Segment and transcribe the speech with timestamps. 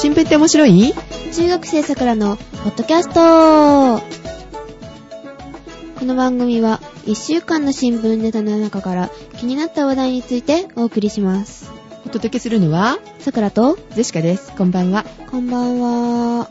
[0.00, 0.94] 新聞って面白い？
[1.34, 4.00] 中学生さくらのポッドキャスト
[5.98, 11.70] この番組は1週間の新聞ネタの中から気になった話題についてお送りします。
[12.06, 14.54] お届けするのは、さくらと、ジェシカです。
[14.56, 15.04] こんばんは。
[15.30, 16.50] こんばんは。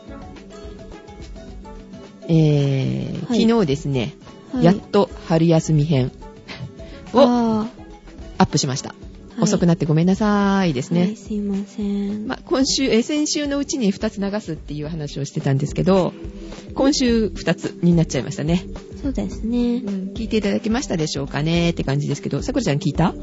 [2.28, 4.14] えー、はい昨日ですね、
[4.52, 6.12] はいやっと春休み編
[7.12, 7.66] をあ
[8.38, 8.94] アップしました。
[9.36, 11.02] はい遅くなってごめんなさいですね。
[11.02, 12.26] ーはい、すいません。
[12.26, 16.12] まあ、今週、えー先週のうちに2つ流すっていう話をしてたんですけど、
[16.74, 18.64] 今週2つになっちゃいましたね。
[19.02, 19.90] そうですねう。
[19.90, 23.10] ん、聞いていただけましたでしょうかねって感じですけど、さくらちゃん聞いた？
[23.10, 23.16] ん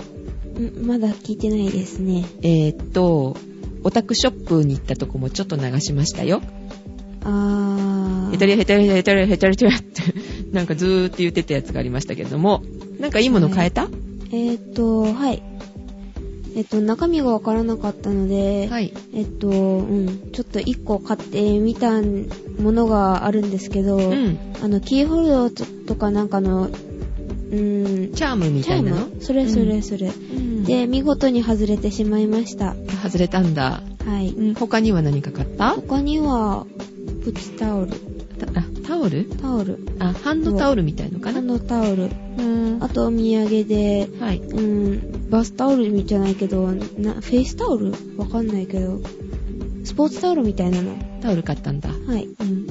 [0.87, 2.25] まだ聞いてないですね。
[2.41, 3.37] えー、っと、
[3.83, 6.41] オタクショップに行ったとこもちょっと流しましたよ。
[7.23, 8.31] あー。
[8.31, 10.01] ヘタリヘタリヘタリヘタリヘタリって、
[10.51, 12.63] なんかずーっと言ってたやつがありましたけれども、
[12.99, 13.87] なんかいいもの変えた、
[14.31, 15.43] えーっと、はい。
[16.57, 18.91] えっと、中身がわからなかったので、はい。
[19.13, 24.39] えっと、うん、ちょっと一個買ってみたものがあるんですけど、うん。
[24.63, 32.75] あの、キーホルダーとかなんかの、うーん、チャームみたいなそれそれそれ、うんで、見事に外れてしまいました。
[33.03, 33.83] 外れたんだ。
[34.03, 34.29] はい。
[34.29, 35.75] うん、他には何か買った？
[35.75, 36.65] 他には、
[37.23, 39.25] プチタオル、たあ、タオル？
[39.25, 41.33] タオル、あ、ハンドタオルみたいのかな？
[41.33, 42.83] ハンドタオル、うん。
[42.83, 44.39] あとお土産で、はい。
[44.39, 47.93] うん、バスタオルじゃないけど、な、フェイスタオル？
[48.17, 49.01] わかんないけど、
[49.83, 50.95] スポーツタオルみたいなの？
[51.21, 51.89] タオル買ったんだ。
[51.89, 52.25] はい。
[52.25, 52.67] うん。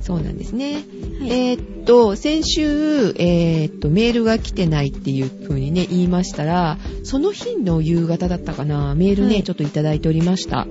[0.00, 0.84] そうなんですね。
[1.20, 1.30] はい。
[1.30, 10.66] えーっと、先週、えーっと、メールが来てないっていう風にね、言いましたら、その日の夕方だったかな、メールね、はいちょっといただいておりました。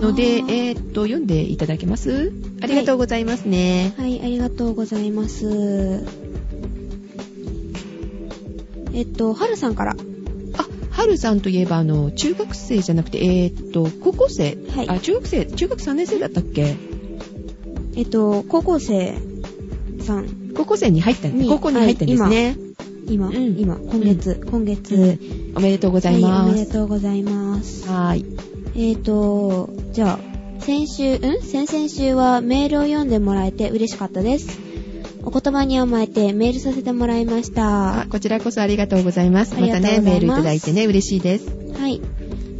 [0.00, 2.32] のでえーっと、読んでいただけます？
[2.62, 3.94] ありがとうございますね。
[3.96, 6.04] はい、ありがとうございます。
[8.98, 9.92] えっと、はるさんから。
[9.92, 16.74] あ、はるさんといえば、あの、中学生じゃなくて、えーっと、高校生、はいあ、中学生、中学3年生だったっけ？
[17.96, 19.14] えっと、高校生
[20.00, 20.26] さん。
[20.56, 22.56] 高校生に入ったんに高校に入ったんですね。
[23.08, 25.18] 今、うん今、今月、今月、うん
[25.56, 26.46] おめでとうございはい、おま。
[26.48, 27.88] めですとうございます。
[27.88, 28.90] はーい。
[28.90, 31.20] えっと、じゃあ、先週、ん？
[31.42, 34.58] 先々週はメールを読んでもらえて嬉しかったです。
[35.22, 38.06] お言葉に甘えてメールさせてもらいましたあ。
[38.06, 39.54] こちらこそありがとうございます。
[39.60, 41.48] またね、メールいただいてね、嬉しいです。
[41.78, 42.00] はい。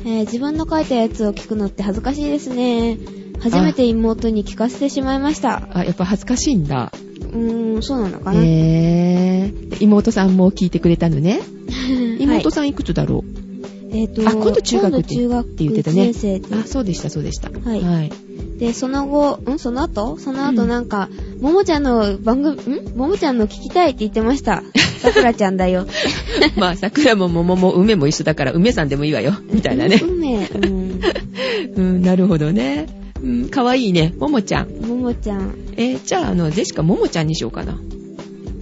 [0.05, 2.99] えー自分の書いたやつを聞くのって恥ずかしいですね。
[3.41, 5.69] 初めて妹に聞かせてしまいました。
[5.73, 6.93] あ、やっぱ恥ずかしいんだ。
[6.95, 8.41] うーん、そうなのかな。
[8.43, 9.77] へー。
[9.81, 11.41] 妹さんも聞いてくれたのね。
[12.19, 17.51] 妹さんいくつだろう、えっ、と、あ今度中学って今度中学って言ってたね1年生ってあ、そうでした、そうでした。
[17.51, 18.11] はいはい。
[18.59, 19.59] で、その後、ん？
[19.59, 20.19] その後？
[20.19, 21.09] その後うんなんか、
[21.41, 22.97] ももちゃんの番組、ん？
[22.97, 24.63] ももちゃんの聞きたいって言ってました。
[24.99, 25.87] さくらちゃんだよ。
[26.59, 29.35] まあ、桜も桃も梅も一緒だから、梅さんでもいいわよ。
[29.53, 30.01] みたいなね。
[30.03, 31.01] 梅、うん。
[31.77, 32.87] うん、なるほどね。
[33.23, 34.13] うん、かわいいね。
[34.19, 34.69] ももちゃん。
[34.87, 35.55] ももちゃん。
[35.77, 37.79] えーじゃあ、あの、ジェシカももちゃんにしようかな。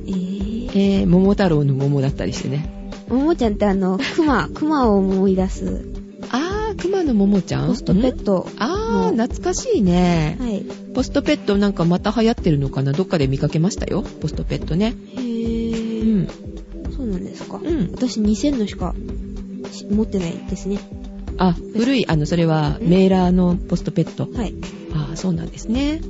[0.06, 2.92] えー、えー、桃太郎の桃だったりしてね。
[3.08, 5.95] ももちゃんってあの、クマ、クマを思い出す。
[6.76, 7.68] 熊の桃ちゃん？
[7.68, 8.24] ポストペッん？
[8.24, 8.48] ト。
[8.58, 10.36] あー、懐かしいね。
[10.40, 10.64] はい。
[10.94, 12.92] ポストペットなんかまた流行ってるのかな？
[12.92, 14.02] どっかで見かけましたよ？
[14.02, 14.86] ポストペットね。
[14.86, 16.22] へうー。
[16.24, 16.28] ん。
[16.96, 17.60] そうなんですか？
[17.62, 17.90] うん。
[17.92, 18.94] 私2000のしか
[19.72, 20.78] し持ってないですね。
[21.38, 24.26] あ、古い、あの、それはメーラーのポストペット。
[24.32, 24.54] はい。
[24.94, 26.00] あー、そうなんですね。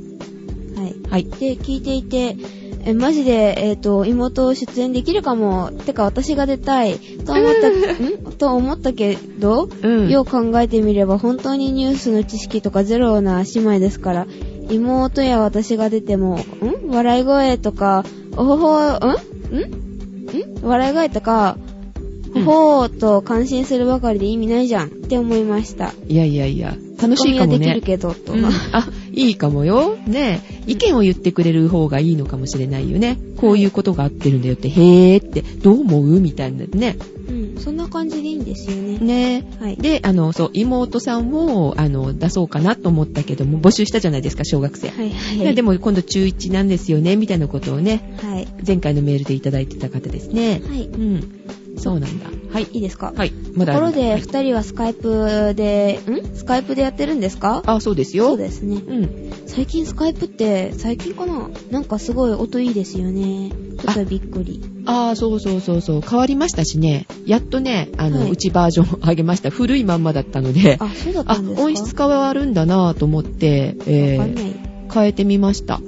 [0.77, 0.95] はい。
[1.11, 1.25] はい。
[1.25, 2.37] で、聞いていて、
[2.87, 5.73] え、マジで、えっ、と、妹出演できるかも。
[5.73, 6.95] てか、私が出たい。
[6.95, 10.09] と思った、んと思ったけど、うん。
[10.09, 14.27] よう考えてみれば、本当にニュースの知識とかゼロな姉妹ですから、
[14.71, 16.89] 妹や私が出ても、ん？
[16.91, 18.05] 笑い声とか、
[18.37, 18.91] おほほ、ん？
[18.93, 19.03] ん？
[19.03, 20.63] ん？
[20.63, 25.95] 笑い声とか、うんほほーと感心するばかりで意味ないじゃんって思いました。
[26.07, 27.81] いやいやいや、楽しいかもねできる。
[27.81, 28.35] けど、と。
[28.35, 28.87] うんあ、
[29.17, 29.97] いいかもよ。
[30.07, 33.19] ね意見を言ってくれる方がいいのかもしれないよね。
[33.37, 36.21] こういうことがあってるんだよって、へーって、どう思う？
[36.21, 36.97] みたいなね。
[37.29, 38.99] うん、そんな感じでいいんですよね。
[38.99, 39.77] ねはい。
[39.77, 44.89] で、あの、そう、妹さんを、あの、出そうかなと思ったけども、募集したじゃないですか、小学生。
[44.91, 45.39] はいはい。
[45.39, 48.47] いやでも今度中1なんですよね、みたいなことをね、はい。
[48.65, 50.63] 前回のメールでいただいてた方ですね。
[50.69, 50.83] はい。
[50.83, 51.31] うん。
[51.79, 52.27] そうなんだ。
[52.57, 52.69] はい。
[52.73, 53.13] いいですか？
[53.15, 53.33] はい。
[53.55, 56.35] まだところで、はい二人はスカイプで、ん？
[56.35, 57.63] スカイプでやってるんですか？
[57.67, 58.29] あ、そうですよ。
[58.29, 58.77] そうですね。
[58.77, 59.33] うん。
[59.47, 61.51] 最近スカイプって、最近かな？
[61.71, 63.51] なんかすごい音いいですよね。
[63.79, 64.63] ちょっとびっくり。
[64.87, 66.01] ああ、そうそうそうそう。
[66.01, 67.07] 変わりましたしね。
[67.27, 69.51] やっとね、あの、はいうちバージョン上げました。
[69.51, 70.79] 古いまんまだったので。
[70.81, 71.63] あ、そうだったあんですか？
[71.63, 74.67] 音質変わるんだなぁと思って、えー。
[74.95, 75.79] 変えてみました。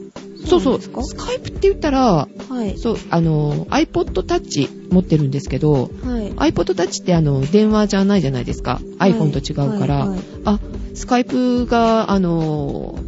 [0.49, 0.81] そうそう。
[0.81, 2.79] スカイプって言ったら、はい。
[2.79, 6.53] そう、あの、iPod Touch 持ってるんですけど、はい。
[6.53, 8.81] iPod Touch ってあの、電話じゃないじゃないですか。
[8.99, 9.99] iPhone と違うから。
[10.01, 10.61] はいはいあ、
[10.95, 12.99] スカイプが、あの、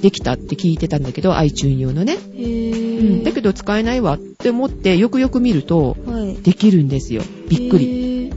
[0.00, 2.12] できたって聞いてたんだけど、iTune 用のね。
[2.12, 3.24] へうぇん。
[3.24, 6.36] だけど使えないわって思って、よくよく見ると、はい。
[6.36, 7.22] できるんですよ。
[7.48, 7.86] びっくり。
[7.86, 8.32] り。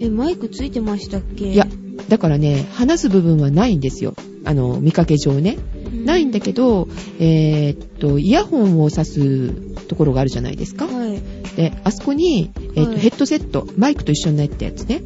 [0.00, 1.52] え、マイクついてましたっけ？
[1.52, 1.66] いや、
[2.08, 4.14] だからね、話す部分はないんですよ。
[4.44, 5.58] あの、見かけ上ね。
[6.06, 6.88] ないんだけど、
[7.18, 10.86] えーっと、イヤホンを挿すところがあるじゃないですか。
[10.86, 11.20] はい。
[11.56, 15.02] で、あそこに、えーっと、はいヘッドセット、マイクと一緒になったやつね。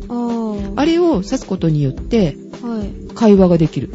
[0.76, 3.14] あれを挿すことによって、はい。
[3.14, 3.90] 会話ができる。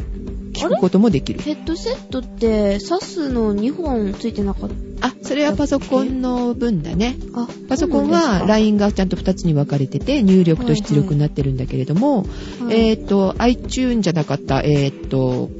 [0.52, 1.40] 聞くこともできる。
[1.40, 4.70] ヘッドセットって、挿すの2本ついてなかっ
[5.00, 7.16] あ、それはパソコンの分だね。
[7.34, 7.42] た。
[7.42, 12.24] あ、パソコンは LINE がちゃんと2つに分かれてて、入力と出力になってるんだけれども、
[12.70, 15.50] えーっと、iTune じゃなかった、えーっと、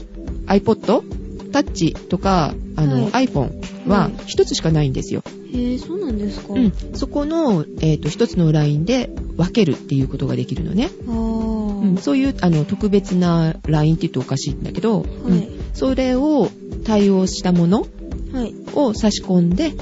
[0.47, 1.26] iPod?
[1.57, 5.23] タッチとか、あの、は iPhone は1つしかないんですよ。
[5.55, 6.73] へえ、そうなんですかうん。
[6.93, 10.91] そこの、えーっと、1つのラインで分けるっていうことができるのね。
[11.09, 11.99] あうん、ー。
[11.99, 16.49] そういう、あの、特別なラインって言うとおかしいんだけど、うんそれを
[16.85, 17.87] 対応したもの
[18.33, 18.55] はい。
[18.75, 19.73] を差し込んで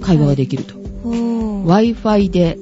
[0.00, 0.76] 会話ができると。
[1.04, 1.94] おー。
[1.96, 2.58] Wi-Fi で、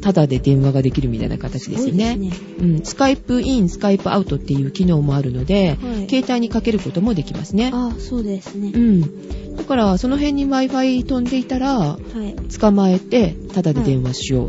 [0.00, 2.16] ただで電話ができるみたいな形ですよね。
[2.16, 7.70] ごいですうん、スカイプイン、スカイプアウトっていう機能もあるので、はい携帯にかけることもできますね。
[7.72, 8.78] あ、そうですねう。
[8.78, 9.56] ん。
[9.56, 12.34] だから、その辺に Wi-Fi 飛んでいたら、はい。
[12.58, 14.48] 捕まえて、ただで電話しよう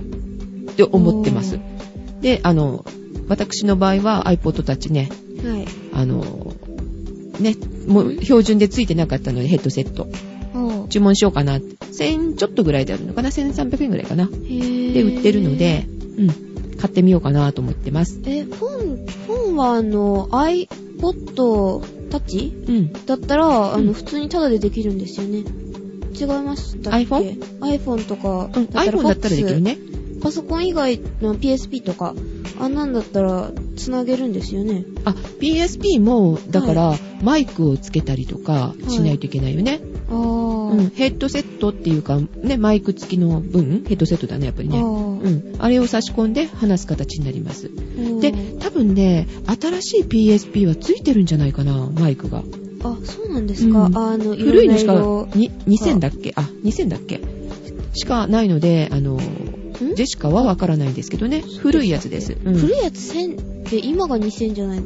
[0.70, 1.60] って思ってます。
[2.22, 2.86] で、あの、
[3.28, 5.10] 私の場合は iPod Touch ね、
[5.44, 5.68] はい。
[5.94, 6.54] あの、
[7.40, 7.56] ね、
[7.88, 10.08] もう標準でついてなかったのでヘッドセット。
[10.90, 11.58] 注文しようかな。
[11.58, 14.24] 1000ちょっとぐらいであるのかな ?1300 円ぐらいかな。
[14.24, 15.86] へーで、売ってるので、
[16.18, 18.22] うん、買ってみようかなと思ってます。
[18.26, 22.94] え、本、本はあの、iPod タッチうん。
[23.06, 25.44] だったら、あの、うん普通にタダでできるんですよね。
[26.20, 29.78] 違いましたっけ？iPhone？iPhone とかうん、iPhone だったらできるね。
[30.22, 32.14] パソコン以外の PSP とか、
[32.60, 34.84] あんなんだったら、つなげるんですよね。
[35.06, 39.80] あ、PSP も、だから、マイクをつけたりとかしないといけないよね。
[40.10, 40.50] あー。
[40.70, 44.78] うん、ヘッドセットっていうか、ね、マイク付きの分、ヘッドセットだね、やっぱりね。
[44.78, 45.58] あうー。
[45.58, 45.62] ん。
[45.62, 47.68] あれを差し込んで話す形になります。
[47.68, 52.44] うんで、多分ね、新しい PSP はついてるんじゃないかな、マイクが。
[52.84, 53.86] あ、そうなんですか。
[53.86, 56.34] うんあの、古いのしか、ろろに2000だっけ？
[56.36, 57.20] あ、2000だっけ？
[57.94, 59.20] しかないので、あの、ん
[59.96, 61.44] ジェシカはわからないんですけどね。
[61.60, 62.38] 古いやつです。
[62.44, 64.80] うん古いやつ1000で、今が2000じゃない？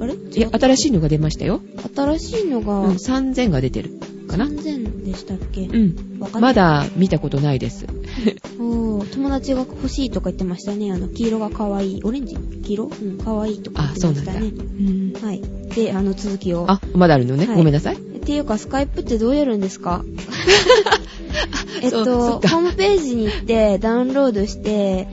[0.00, 0.14] あれ？
[0.14, 1.60] いや、新しいのが出ましたよ。
[1.94, 3.90] 新しいのがうん、3000が出てる
[4.28, 4.46] かな。
[4.46, 5.62] 3000でしたっけ？
[5.66, 5.96] うん。
[6.40, 7.86] まだ見たことないです。
[8.58, 10.92] おー友達が欲しいとか言ってましたね。
[10.92, 12.02] あの、黄色が可愛い。
[12.02, 12.36] オレンジ？
[12.62, 12.90] 黄色？
[13.02, 14.32] うん、可愛いとか言あっ、てそうなんだ。
[14.34, 14.64] ましたね。
[14.80, 15.42] うんはい。
[15.74, 16.64] で、あの、続きを。
[16.70, 17.46] あ、まだあるのね。
[17.46, 17.98] はいごめんなさい。
[18.20, 20.04] っていうか、スカイプってどうやるんですか？
[21.82, 25.08] えっと、ホームページに行って、ダウンロードして、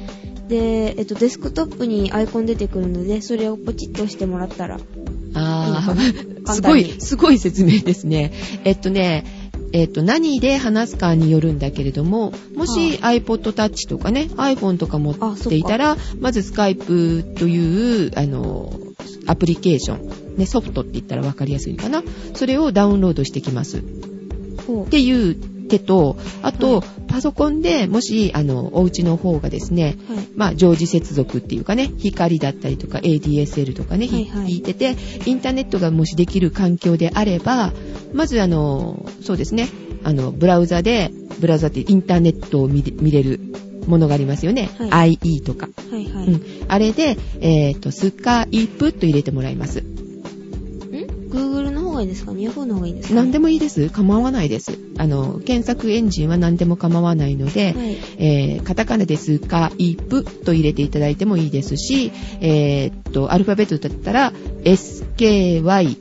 [0.50, 4.78] で、えっと、デスクトップにアイコン出てくるので、それをポチッと押してもらったら。
[5.34, 6.54] あいいー、かな。
[6.56, 8.32] すごい、すごい説明ですね。
[8.64, 9.26] えっとね、
[9.74, 18.74] えっと、何で話すかによるんだけれども、もし iPod Touch とかね、iPhone とか持っていたら、まず Skype という、あの、
[19.28, 22.04] アプリケーション、ね、ソフトって言ったら分かりやすいかな？
[22.34, 23.84] それをダウンロードしてきます。
[24.66, 25.36] ほっていう
[25.68, 30.14] 手と、あと、はいパソコンでもし、あの、お家の方がですね、う。
[30.14, 30.28] はい。
[30.36, 37.74] まあ、常時接続っていうかね、光だったりとか ADSL とかね、はいはい引いてて、インターネットがもしできる環境であれば、
[38.14, 39.70] まずあの、そうですね、
[40.04, 43.40] あの、ブラウザで、ブラウザってインターネットを見れる
[43.88, 44.70] ものがありますよね。
[44.78, 45.70] は IE とか。
[45.92, 46.28] はいはい。
[46.28, 46.42] うん。
[46.68, 49.80] あれで、えっ、と、スカイプと入れてもらいます。
[49.82, 49.84] ん
[51.30, 53.16] ?Google の方がいいですか ?Yahoo の方がいいですか？
[53.16, 53.90] 何でもいいです。
[53.90, 54.78] 構わないです。
[54.98, 57.98] あの、検索エンジンは何でも構わないので、はい。
[58.18, 64.34] えーカタカナでスカイプと入れていただいてもいいですし、えーっと、アルファベットだったら
[64.66, 65.96] SKYPE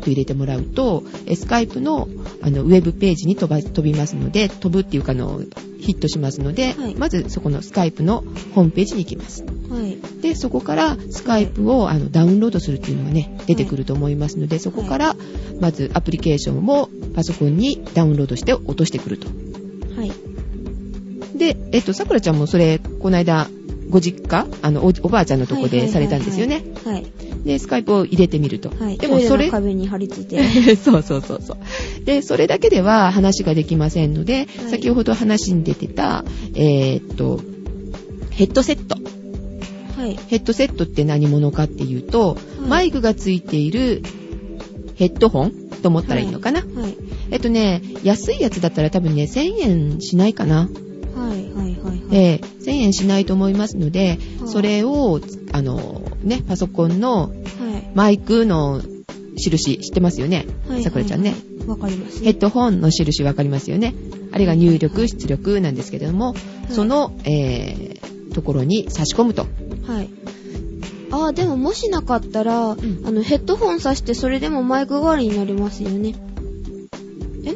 [0.00, 2.08] と入れてもらうと、えスカイプの
[2.42, 5.40] あのウェブページに飛ば飛びますので、飛ぶっていうかあの、
[5.82, 8.22] ヒットしますので、はいまずそこのスカイプの
[8.54, 9.44] ホームページに行きます。
[9.44, 9.98] はい。
[10.20, 15.16] で、そこからスカイプをあのダウンロードするっていうのがね、出てくると思いますので、そこから
[15.60, 19.26] まずアプリケーションをパソコンにダウンロードして落としてくると。
[19.96, 20.12] はい。
[21.36, 23.48] で、えっと、さくらちゃんもそれ、この間、
[23.92, 26.64] ご実家あのお、おばあちゃんのとこでされたんですよね。
[26.84, 27.06] はい。
[27.44, 28.70] で、スカイプを入れてみると。
[28.70, 28.96] はい。
[28.96, 30.76] でもそれ壁に貼り付いて。
[30.76, 32.04] そうそうそうそう。
[32.04, 37.40] で、それだけでは話ができませんので、はい先ほど話に出てた、えーっと、
[38.30, 38.96] ヘッドセット。
[40.00, 40.18] はい。
[40.28, 44.02] ヘッドセットって何者かっていうと、はいマイクがついている
[44.94, 46.96] ヘッドホンと思ったらいいのかな、はい。
[47.30, 50.70] えっとね、安いやつだったら多分ね、1000円しないかな。
[51.28, 51.52] はい。
[51.52, 51.80] はい。
[51.80, 52.02] はい。
[52.12, 55.20] えー1000円しないと思いますので、はいそれを、
[55.52, 57.32] あの、ね、パソコンのはい。
[57.94, 58.80] マイクの
[59.36, 60.46] 印知ってますよね？
[60.68, 60.82] はい。
[60.82, 61.34] さくらちゃんね。
[61.66, 62.30] わかりますヘね。
[62.30, 63.94] ッドホンの印わかりますよね？
[64.32, 66.34] あれが入力、出力なんですけれども、
[66.70, 69.42] いその、えー、ところに差し込むと。
[69.86, 70.08] はい。
[71.10, 76.14] あー、でももしなかったら、んあの、ヘッドホン挿してそれでもマイク代わりになりますよね。
[77.44, 77.54] え？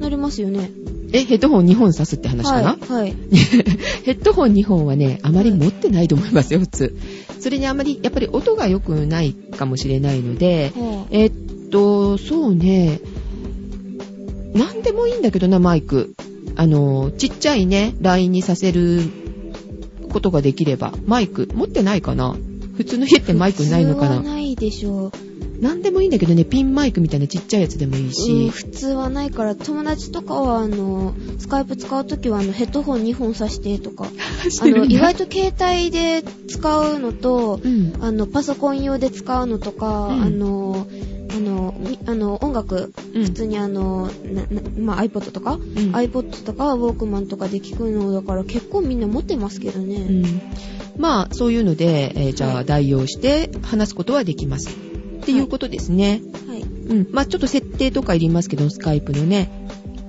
[0.00, 0.70] なりますよね。
[1.14, 2.92] え、ヘッドホン2本挿すって話かな、はい。
[2.92, 3.14] はい。
[4.02, 6.96] ヘッドホン2本はね、あまり持ってないと思いますよ、普通。
[7.38, 11.32] それにあまり、やっぱり音が良くないかもしれないので、はえっ
[11.70, 13.00] と、そうね、
[14.54, 16.16] なんでもいいんだけどな、マイク。
[16.56, 19.02] あの、ちっちゃいね、ラインにさせる
[20.10, 22.36] ことができれば、マイク、持ってないかな？
[22.76, 24.20] 普通の家ってマイクないのかな？
[24.20, 25.12] ないでしょう。
[25.64, 34.04] なんでもいいんだけどね、ピンマイクみたいなちっちゃいやつでもいいうん、し、普通はないから、友達とかは、あの、スカイプ使うときは、あの、ヘッドホン2本挿してとか、
[34.60, 37.94] あの、意外と携帯で使うのと、うん。
[38.00, 40.22] あの、パソコン用で使うのとか、うん。
[40.22, 40.86] あの、
[41.30, 43.24] あの、みあの、音楽、うん。
[43.24, 44.10] 普通にあの、
[44.78, 45.60] まあ、iPod とか、うん。
[45.94, 49.96] iPod とか、ウォークマンとかで聞くのだから、結構みんな持ってますけどね。
[49.96, 50.42] うん。
[50.98, 52.64] まあ、そういうので、えーじゃあ、はい。
[52.66, 54.93] 代用して話すことはできます。
[55.24, 56.20] っていうことですね。
[56.46, 56.62] はい。
[56.62, 57.08] うん。
[57.10, 59.50] まあ、ちょっと設定とかいりますけど、スカイプのね。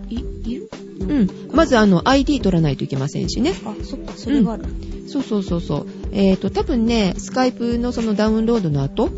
[0.10, 0.56] い、い？
[0.56, 0.70] る
[1.00, 1.30] うん。
[1.54, 3.54] まず、あの、ID 取らないといけませんしね。
[3.66, 4.66] あ、そっか、それがある。
[5.08, 5.88] そうそうそうそう。
[6.12, 9.10] えっ、と、多分ね、スカイプのそのダウンロードの後、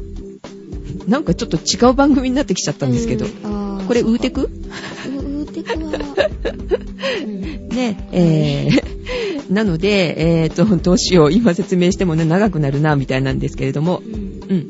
[1.07, 4.47] なんかちょっと違う番組になってきちゃったんですけど、うんあこれ、ウーテク？
[4.47, 6.29] クウーテクは、
[7.25, 8.97] うんね、えー、
[9.53, 11.31] なので、えっ、と、どうしよう。
[11.31, 14.67] 今説明してもね、長くなるな、みたいなんですけれども、うんうん。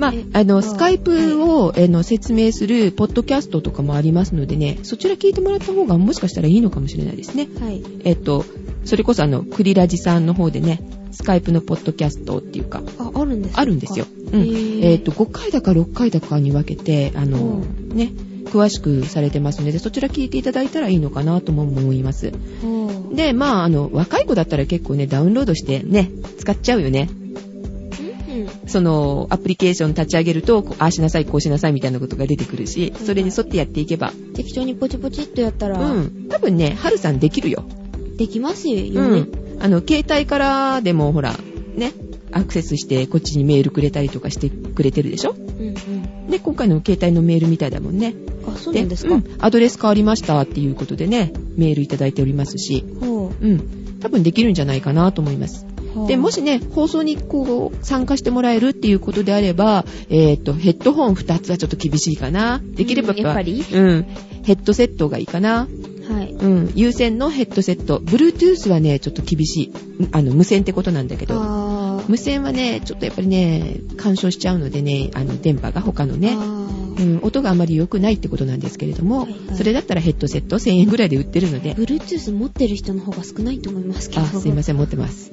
[0.00, 7.48] まあえ、あの、あスカイプを、えーの説明するポッドキャストとかもありますのでね、そちら聞いてもらった方がもしかしたらいいのかもしれないですね。
[7.60, 7.82] はい。
[8.04, 8.44] えっ、と、
[8.84, 10.80] それこそあの、クリラジさんの方でね、
[11.12, 13.60] スカイプのポッドキャストっていうか、あ、あるんですか？
[13.60, 14.06] あるんですよ。
[14.32, 14.80] うん。
[14.82, 18.12] えっ、と、5回だか6回だかに分けて、あの、うね、
[18.46, 22.32] 詳しくされてますので、そちら聞いていただいたらいいのかなとも思います。
[23.14, 27.08] で、まあ、あの、若い子だったら結構ね、ダウンロードしてね、使っちゃうよね。
[28.70, 36.26] その、アプリケーション立ち上げると、こうああしなさい、こうしなさいみたいなことが出てくるし、それに沿ってやっていけば、適当にポチポチっとやったうら、ん。
[36.28, 37.64] 多分ね、はるさんできるよ。
[38.16, 39.20] できますようね。
[39.20, 39.28] ん。
[39.60, 41.36] あの、携帯からでも、ほら、
[41.76, 41.92] ね、
[42.32, 45.34] アクセスして、こっちにメールくれたりとかしてくれてるでしょ？
[45.36, 46.30] うんうん。
[46.30, 48.14] で、今回の携帯のメールみたいだもんね。
[48.46, 53.60] あ、そうなんですか、うんアドレス変わりましたっていうことでね、メールいただいておりますし、ほうん。
[54.00, 55.66] 多分できるんじゃないかなと思います。
[56.04, 56.08] う。
[56.08, 62.60] で、もしね、放送にこう、参加してもらえるっていうことであれば、えっ、と、ヘッドホン2つはちょっと厳しいかな。
[62.62, 63.64] できればうんやっぱり？
[63.72, 64.06] うん。
[64.42, 65.68] ヘッドセットがいいかな。
[66.10, 66.32] はい。
[66.32, 66.72] うん。
[66.74, 68.00] 有線のヘッドセット。
[68.00, 69.72] Bluetooth はね、ちょっと厳しい。
[70.12, 71.40] あの、無線ってことなんだけど。
[72.08, 76.36] 無線はね、ちょっとやっぱりね、干渉しちゃうのでね、あの、電波が他のね、
[77.00, 84.22] うん、音があまり良くないってことなんですけれども、はいはいそれだったらヘッドセット1000円ぐらいで売ってるので、Bluetooth 持ってる人の方が少ないと思いますけど。
[84.22, 85.32] あ、すいません、持ってます。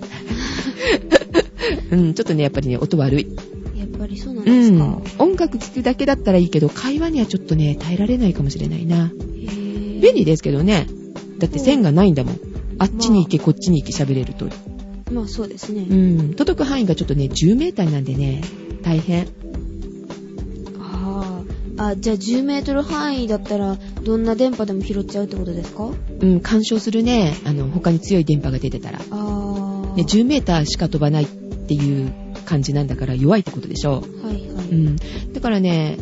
[1.91, 3.27] うん、ちょっとね、やっぱりね、音悪い。
[3.77, 4.83] やっぱりそうなんうですか。
[4.83, 5.03] ん。
[5.19, 9.11] 音楽聴くだけだったらいいけど、会話にはちょっとね、耐えられないかもしれないな。
[10.01, 10.87] 便利ですけどね。
[11.39, 12.39] だって線がないんだもん。
[12.79, 14.47] あっちに行け、こっちに行け喋れると。
[15.11, 15.85] まあそうですね。
[15.89, 16.33] うん。
[16.35, 18.41] 届く範囲がちょっとね、10メーターなんでね、
[18.83, 19.27] 大変。
[20.79, 25.89] あーあ、じゃあ10メートル範囲だったら、どんな電波でも拾っちゃうってことですか？
[26.19, 28.99] うん、干渉するね、あの、他に強い電波が出てたら。
[29.11, 29.46] あー。
[29.97, 32.13] ね、10メーターしか飛ばないっていう
[32.45, 33.93] 感じなんだから弱いってことでしょ。
[33.93, 34.69] はいはい。
[34.71, 34.95] うん。
[35.33, 35.97] だからね、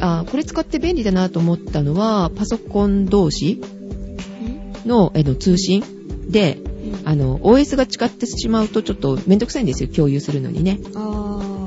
[0.00, 3.60] あこれ使って便利だなと思ったのは、パソコン同士
[4.84, 5.84] んのえの通信
[6.30, 10.78] で、うんあの、OS が違ってしまうとちょっとめんどくさいんですよ、共有するのにね。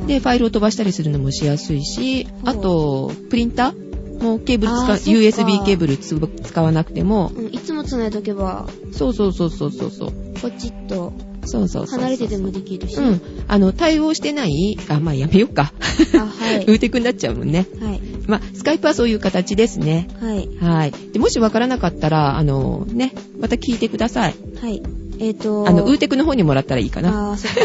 [0.07, 10.11] で、ファイルを飛ばしたりするのもしやすいし、あと、プリンターもケーブル使 USB ケーブルつ使わなくても、うん、いつも繋いどけば、そうそうそうそうそうそう。
[10.41, 11.13] ポチッと
[11.45, 11.85] そうそう。
[11.85, 12.95] 離れてでもできるし。
[12.97, 13.21] うん。
[13.47, 15.73] あの、対応してないあ、まあやめよっか。
[16.15, 16.65] あ、はい。
[16.65, 17.65] ウーテクになっちゃうもんね。
[17.81, 18.01] はい。
[18.27, 20.07] まあ、スカイプはそういう形ですね。
[20.21, 20.49] はい。
[20.59, 20.91] はい。
[21.13, 24.35] で、もしわからなかったら、あの、ね、また聞いてください。
[24.61, 24.81] はい。
[25.19, 27.31] えっ、とあの、ウーテクの方にもらったらいいかな。
[27.31, 27.61] あー、そっか。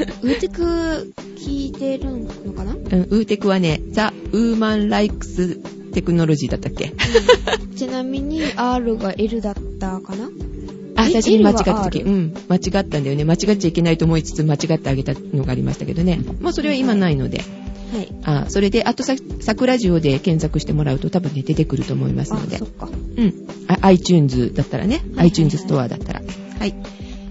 [0.22, 2.10] ウーテク聞いてる
[2.46, 5.56] のかな、うん、ウーテクはね、ザ・ウーマン・ライクス・
[5.92, 6.94] テクノロジーだったっけ？
[7.76, 10.30] ちなみに R が L だったかな？
[11.10, 12.00] 最初に間違った時。
[12.00, 13.24] うん、間違ったんだよね。
[13.24, 16.20] 間違っちゃいけないと思いつつ、間違ってあげたのがありましたけどね。
[16.40, 17.38] まあ、それは今ないので。
[17.92, 18.08] はい。
[18.24, 22.68] あ、それで、あとさ、サクラジオで検索してもらうと多分ね、出てくると思いますあの、でそっ。
[22.68, 22.88] か。
[23.16, 23.34] うん。
[23.68, 26.22] あ iTunes だったらね、はい iTunes ストアだったら。
[26.58, 26.74] はい。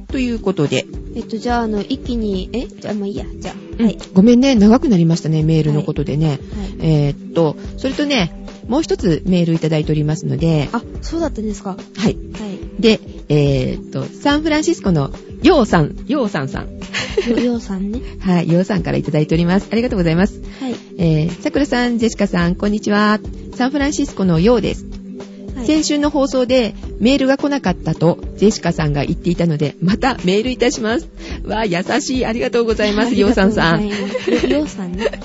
[0.09, 2.67] ということで、えっと、じゃあ、あの、一気に、え？
[2.67, 3.25] じゃあ、まあいいや。
[3.39, 3.97] じゃあ、うんはい。
[4.13, 6.27] ごめんね、長くなりましたね、メールのことでね。
[6.27, 6.39] はい。
[6.81, 8.33] えーっと、それとね、
[8.69, 11.71] もう一つメールいただいておりますので、あ、そうだったんですか。
[11.71, 12.03] はい。
[12.03, 12.81] はい。
[12.81, 15.11] で、えーっと、サンフランシスコの
[15.41, 16.79] ヨウさん、ヨウさんさん。
[17.27, 17.99] よ、ようさんね。
[18.21, 19.67] はい、ヨウさんからいただいております。
[19.71, 20.39] ありがとうございます。
[20.59, 20.75] はい。
[20.97, 23.19] えー、さくらさん、ジェシカさん、こんにちは。
[23.55, 24.85] サンフランシスコのヨウです。
[25.55, 25.65] はい。
[25.65, 31.09] 先週の放送でメールが来なかったとジェシカさんが言っていたので、またメールいたします。
[31.43, 32.25] わあ、優しい。
[32.25, 33.73] ありがとうございます、ヨウさんさん。
[33.75, 35.19] ありがとうございますよ、ようさんね。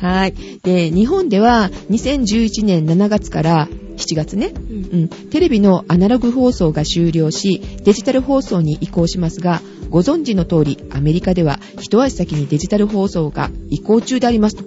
[0.00, 0.34] はい。
[0.62, 5.00] で、日本では2011年7月から7月ね、うん。
[5.00, 14.64] うん、テレビのアナログ放送が終了し、デジタル放送に移行しますが、ご存知の通り、アメリカでは一足先にデジタル放送が移行中でありますと。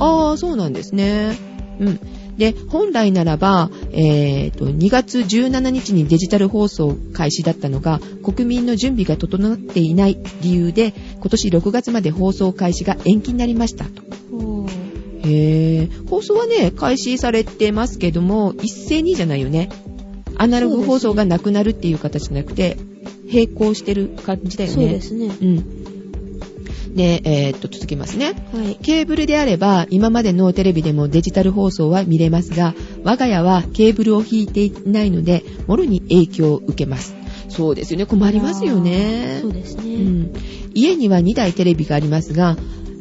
[0.00, 1.38] あああ、そうなんですね。
[1.78, 2.00] うん。
[2.36, 14.02] で、本来ならば、えっ、と、2月17日にデジタル放送開始だったのが、国民の準備が整っていない理由で、今年6月まで放送開始が延期になりましたと。
[15.22, 19.68] へぇ放送はね、開始されてますけども、一斉にじゃないよね。
[20.36, 22.76] アナログ放送がなくなるっていう形じゃなくて、
[23.30, 24.74] 並行してる感じだよね。
[24.74, 25.26] そうですね。
[25.26, 25.80] うん。
[26.94, 28.34] で、えーっと、続きますね。
[28.52, 28.76] はい。
[28.76, 32.74] ケーブルであれば、今までのテレビでもデジタル放送は見れますが、
[33.04, 37.14] 我が家はケーブルを引いていないので、もろに影響を受けます。
[37.48, 38.06] そうですよね。
[38.06, 39.38] 困りますよね。
[39.42, 39.82] そうですね。
[39.82, 40.32] うん、
[40.74, 42.56] 家には2台テレビがありますが、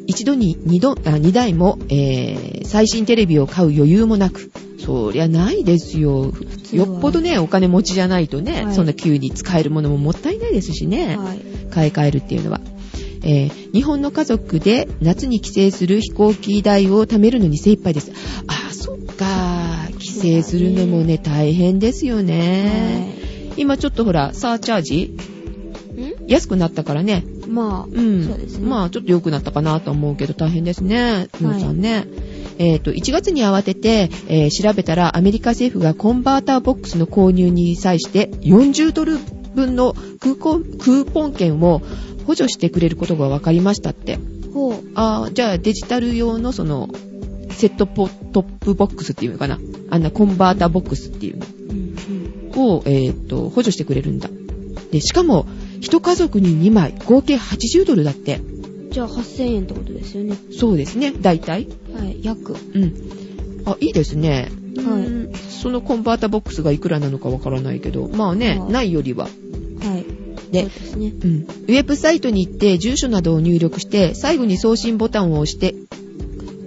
[0.10, 6.32] 一度に 2, 度あ2台も、えー最新テレビを買う余裕もなく、そりゃないですよ。
[6.72, 11.39] よっぽどね、お金持ちじゃないとね、はいそんな急に使えるものももったいないですしね、はい。
[11.72, 12.60] 買い替えるっていうのは。
[13.24, 18.12] えー日本の家族で夏に帰省する飛行機代を貯めるのに精一杯です。
[18.48, 19.88] ああ、そっか。
[20.00, 23.16] 帰省するのもね、大変ですよね。
[23.58, 25.16] 今ちょっとほら、サーチャージ
[25.98, 26.28] ん？
[26.28, 28.24] 安くなったからね、まあ、うん。
[28.24, 28.68] そうですね。
[28.68, 31.28] まあ、ちょっと良くなったかなと思うけど、大変ですね。
[31.41, 32.06] 皆さんね。
[32.60, 39.17] えっ、と、1月に慌てて、えー調べたら、アメリカ政府がコンバーターボックスの購入に際して、40ドル
[39.56, 41.82] 分のクーポン券を
[42.28, 44.19] 補助してくれることが分かりましたって。
[44.54, 44.76] ほう。
[44.95, 46.89] あーじゃあ、デジタル用のその、
[47.52, 49.60] セットポトップボックスっていうのかな。
[49.89, 51.45] あんなコンバーターボックスっていうの。
[51.69, 51.95] うん
[52.56, 52.76] うん。
[52.76, 54.30] を、えっ、と、補助してくれるんだ。
[54.91, 55.45] で、しかも、
[55.82, 58.42] 一家族に2枚、合計80ドルだって。
[58.92, 60.36] じゃあ8000円ってことですよね。
[60.52, 61.68] そうですね、大体。
[61.94, 62.18] はい。
[62.22, 62.56] 約。
[62.74, 62.94] うん。
[63.65, 64.52] あ、いいですね。
[64.78, 65.20] はいうん
[65.62, 69.26] そのコンバータボックスがいくらなのかわからないけど、まあね、はいないよりは。
[69.26, 70.06] はい。
[70.52, 71.13] でね。
[71.22, 71.42] うん。
[71.42, 75.76] ウェブサイトに行って、住所などを入力して、最後に送信ボタンを押して、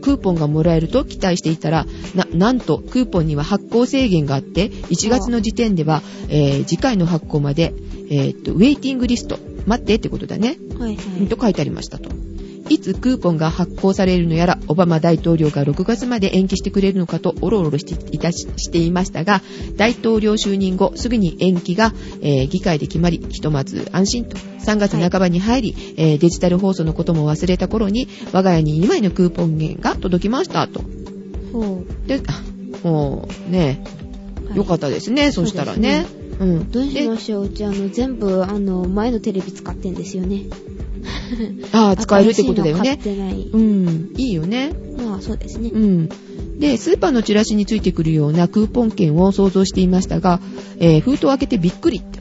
[0.03, 7.73] クーポンがもらえると期待していたら、な、なんと、クーポンには発行制限があって、1月の時点では、えー次回の発行まで、
[8.11, 10.59] えーっと、ウェイティングリスト、待ってってことだね。
[10.79, 11.27] はいはい。
[11.29, 12.11] と書いてありましたと。
[12.69, 19.43] いつクーポンが発行されるのやら、オバマ大統領が6月まで延期してくれるのかとおろおろしていたししていましたが、
[19.77, 24.37] 大統領就任後、すぐに延期が、えー議会で決まり、ひとまず安心と。
[24.37, 30.83] 3月半ばに入り、えーデジタル放送のことも忘れた頃に、我が家に2枚のクーポン券が届きましたと。
[31.53, 32.43] ほで、あ
[32.87, 33.89] もうね、う。
[33.89, 34.03] はい
[34.57, 36.07] よかったですね、そしたらね。
[36.39, 36.71] うん。
[36.71, 40.43] どうしでましょううちあの、全部、あの、前のテレビ使ってんですよね。
[41.73, 42.99] ああ、使えるってことだよね。
[43.53, 44.73] うん、いいよね。
[44.97, 45.71] まあ、そうですね。
[45.73, 46.09] うん。
[46.59, 50.41] で、スーパーのチラシについてくるようなクーポン券を想像していましたが、
[50.79, 52.21] えー封筒を開けてびっくりって。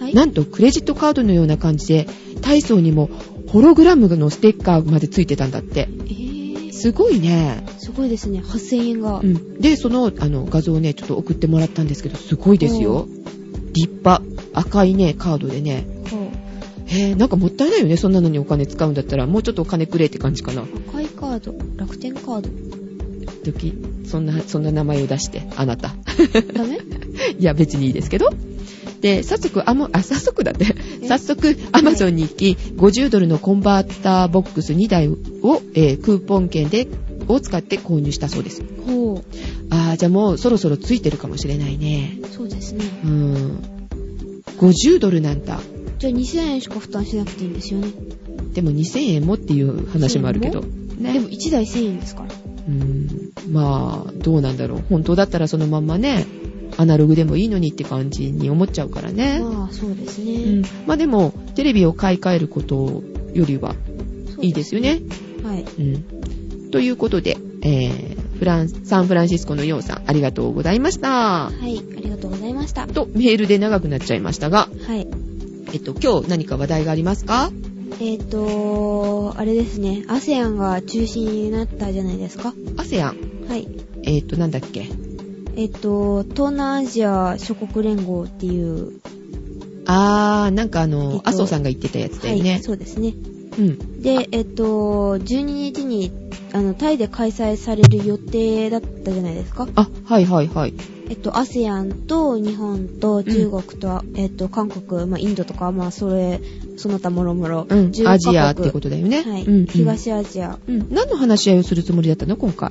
[0.00, 0.14] はい。
[0.14, 2.08] なんとクレジットカードのような感じで、
[2.40, 3.10] 体操にも
[3.48, 5.88] ホログラムのステッカーまでついてたんだって。
[6.06, 7.64] えー、すごいね。
[7.78, 8.40] すごいですね。
[8.40, 9.20] 8000円が。
[9.22, 9.60] うん。
[9.60, 13.08] で、その、あの、画像をね、ちょっと送ってもらったんですけど、すごいですよ。
[13.72, 14.22] 立派。
[14.52, 15.86] 赤いね、カードでね。
[16.90, 17.96] え、なんかもったいないよね。
[17.96, 20.62] そんなのにお金使うんだったら、もうちょっとお金くれって感じかな。
[20.88, 21.54] 赤いカード。
[21.76, 22.48] 楽天カード。
[23.44, 23.74] 時、
[24.04, 25.94] そんな、そんな名前を出して、あなた。
[26.54, 26.80] ダメ？
[27.38, 28.30] いや、別にいいですけど。
[29.00, 30.74] で、早速、あ、もう、あ、早速だって。
[31.02, 31.08] え？
[31.08, 35.16] 早速、アマゾンに行き、50ドルのコンバーターボックス2台を、
[35.74, 36.86] えークーポン券で、
[37.28, 38.62] を使って購入したそうです。
[38.86, 39.22] ほ
[39.70, 42.18] あー、じゃあもうそろそろついてるかもしれないね。
[42.22, 42.26] う。
[42.34, 42.84] そうですね。
[43.04, 43.58] うーん。
[44.58, 45.60] 50ドルなんだ。
[46.00, 47.88] じゃあ2000円しか負担しなくていいんですよね。
[48.54, 50.62] でも2000円もっていう話もあるけど。
[50.62, 51.12] ね。
[51.12, 52.28] でも1台1000円ですから。
[52.28, 53.32] うーん。
[53.52, 54.84] まあ、どうなんだろう。
[54.88, 56.26] 本当だったらそのまんまね、
[56.78, 59.40] アナログでもいいのにって感じに思っちゃうからね。
[59.40, 60.32] まあ、そうですね。
[60.32, 63.02] うん、まあでも、テレビを買い替えること
[63.34, 63.74] よりは
[64.40, 65.02] いいですよね。
[65.44, 65.66] はい。
[65.78, 66.70] うん。
[66.70, 71.10] ということで、えー、フランス、サンフランシスコのヨウさん、ありがとうございました。
[71.10, 71.78] はい。
[71.78, 72.86] ありがとうございました。
[72.86, 75.06] と、メールで長くなっちゃいましたが、はい。
[75.72, 77.50] えっと、今日何か話題がありますか？
[78.00, 82.54] えっ、と、あれですね、ASEAN が中止になったじゃないですか。
[82.76, 83.48] ?ASEAN。
[83.48, 83.68] はい。
[84.04, 84.88] えっと、なんだっけ？
[85.56, 89.00] えっ、と、東南アジア諸国連合っていう、
[89.86, 92.60] あー、なんかあの、と麻生さんが言ってたやつだはい、よね。
[92.62, 93.14] そうですね。
[93.58, 94.02] うん。
[94.02, 96.12] で、えっ、と、12日に、
[96.52, 99.68] あの、タイで開催される予定だったじゃないですか。
[99.74, 100.74] あ、はいはいはい。
[101.10, 106.40] えっと、ASEAN と日本と中国と、えっと、韓国、まあ、インドとか、まあ、それ、
[106.76, 107.66] その他もろもろ。
[107.68, 107.88] うん。
[107.88, 109.22] 10アジアってことだよね。
[109.22, 109.66] はい、うんうん。
[109.66, 110.60] 東アジア。
[110.68, 110.86] うん。
[110.94, 112.70] 何の話し合いをするつもりだったの今回？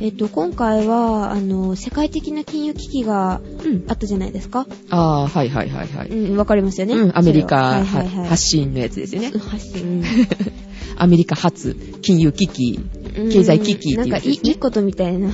[0.00, 3.84] えっと、今回は、あの、世界的な金融危機がうん。
[3.88, 4.66] あったじゃないですか。
[4.90, 6.08] あー、はいはいはいはい。
[6.10, 6.94] うん、わかりますよね。
[6.94, 8.28] うん、アメリカはいはいはい。
[8.28, 9.32] 発信のやつですよね。
[9.32, 10.04] 発信。
[10.96, 12.78] アメリカ発金融危機。
[13.16, 15.30] うん経済危機っていうなんかいい、ことみたいな、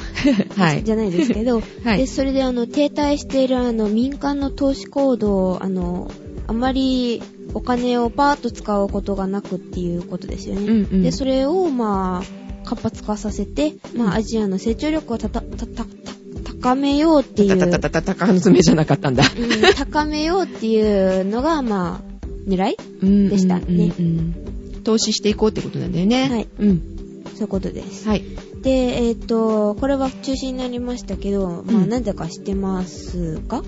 [0.56, 6.10] はい じゃないですけど、 はいで、それであの、停滞しているあの、民間の投資行動を、あの、
[6.46, 7.22] あまり
[7.54, 10.60] お金をパーッと使うことがなくっていうことですよね。
[10.62, 15.86] うんうんで、それを、まあ、活発化させて、まあ、アジアの成長力をたた、た、た、た
[16.60, 19.24] 高めようっていう、たたたたたたかの爪じゃなかったんだ。
[19.24, 22.10] うん高めようっていうのが、まあ、
[22.46, 23.92] 狙いででしたね
[24.84, 26.28] 投資していこうってことなんだよね。
[26.28, 26.89] はいうん。
[27.40, 28.06] そういうことです。
[28.06, 28.24] はい。
[28.60, 33.62] で、えっ、と、これは中止になりましたけど、まあ、うんなんでか知ってますか？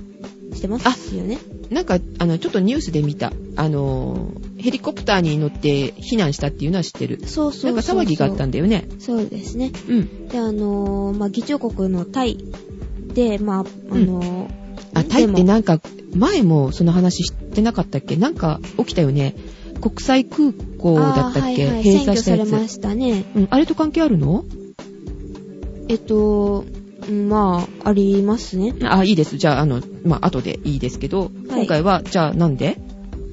[0.53, 1.17] 知ってます？
[1.17, 1.39] よね？
[1.71, 3.33] なんか、あの、ちょっとニュースで見た。
[3.57, 7.21] あの、ヘリコプターに乗って避難したっていうのは知ってる。
[7.27, 7.73] そうそうそう。
[7.73, 8.87] なんか騒ぎがあったんだよね。
[8.99, 9.73] そうですね。
[9.89, 10.29] うん。
[10.29, 12.37] で、あのーまあ、議長国のタイ
[13.15, 14.49] で、まあ、あのー
[14.93, 15.81] あ、タイってなんか、
[16.15, 18.17] 前もその話知ってなかったっけ？
[18.17, 19.35] なんか起きたよね。
[19.83, 22.49] 国際空港だったっけ、はいはい、閉鎖したやつ。
[22.51, 23.25] されましたね。
[23.37, 24.45] うん、あれと関係あるの？
[25.89, 26.65] えっと、
[27.09, 28.75] うんまあ、ありますね。
[28.85, 29.37] あ、いいです。
[29.37, 32.79] じゃあ、あの、まあ、後でいいですけど、今回は、じゃあ、なんで？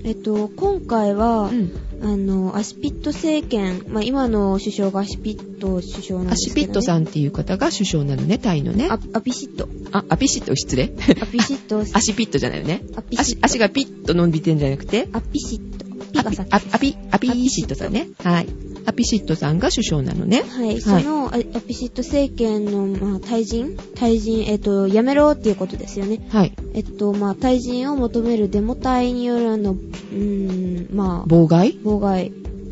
[0.03, 1.71] えっと、今回は、うん。
[2.01, 6.67] あの、アシピット政権、まあ、今の首相がアシピット首相なんアシですけど、ね。
[6.67, 8.87] ピットさんっていう方が首相なのね、タイのね。
[8.89, 9.67] あ、アピシット。
[9.91, 11.81] あ、アピシット失礼アピシット。
[11.93, 12.81] アシピットじゃないよね。
[12.95, 13.45] アピシッ、ト。
[13.45, 15.88] 足足がピッと伸びてんじゃなくて、アピシット。
[16.19, 18.07] アピ、アピ、アピシットさんね。
[18.23, 18.47] はい。
[18.85, 20.43] アピシットさんが首相なのね。
[20.47, 23.77] はい、そのアアピシット政権の、まあ、退陣？
[23.95, 26.25] 退陣、えっ、と、やめろっていうことですよね。
[26.29, 26.53] はい。
[26.73, 31.75] えっと、まあ、退陣を求めるデモ隊によるあの、うーん、まあ、妨害？
[31.75, 32.31] 妨害。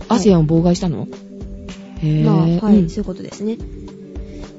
[0.09, 1.07] アセアンを妨害したの？
[2.01, 3.57] へぇまあ、はい、うんそういうことですね。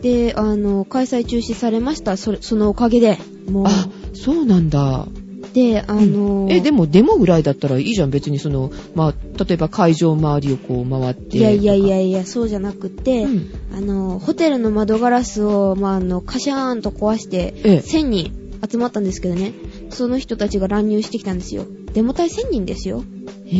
[0.02, 2.16] で、あの、開催中止されました。
[2.16, 3.18] それ、そのおかげで、
[3.50, 3.66] もう。
[3.66, 5.08] あ、そうなんだ。
[5.58, 8.10] で、あの、え、でもデモぐらいだったらいいじゃん。
[8.10, 11.38] 別にその、まあ、例えば会場周りをこう回って。
[11.38, 18.32] いやいやいやいや、そうじゃなくて、うんあの、ホテルの窓ガラスを、まあ、あの、カシャーンと壊して、ええ1000人
[18.70, 19.52] 集まったんですけどね、
[19.90, 21.66] その人たちが乱入してきたんですよ。
[21.92, 23.04] デモ隊1000人ですよ。
[23.46, 23.56] へ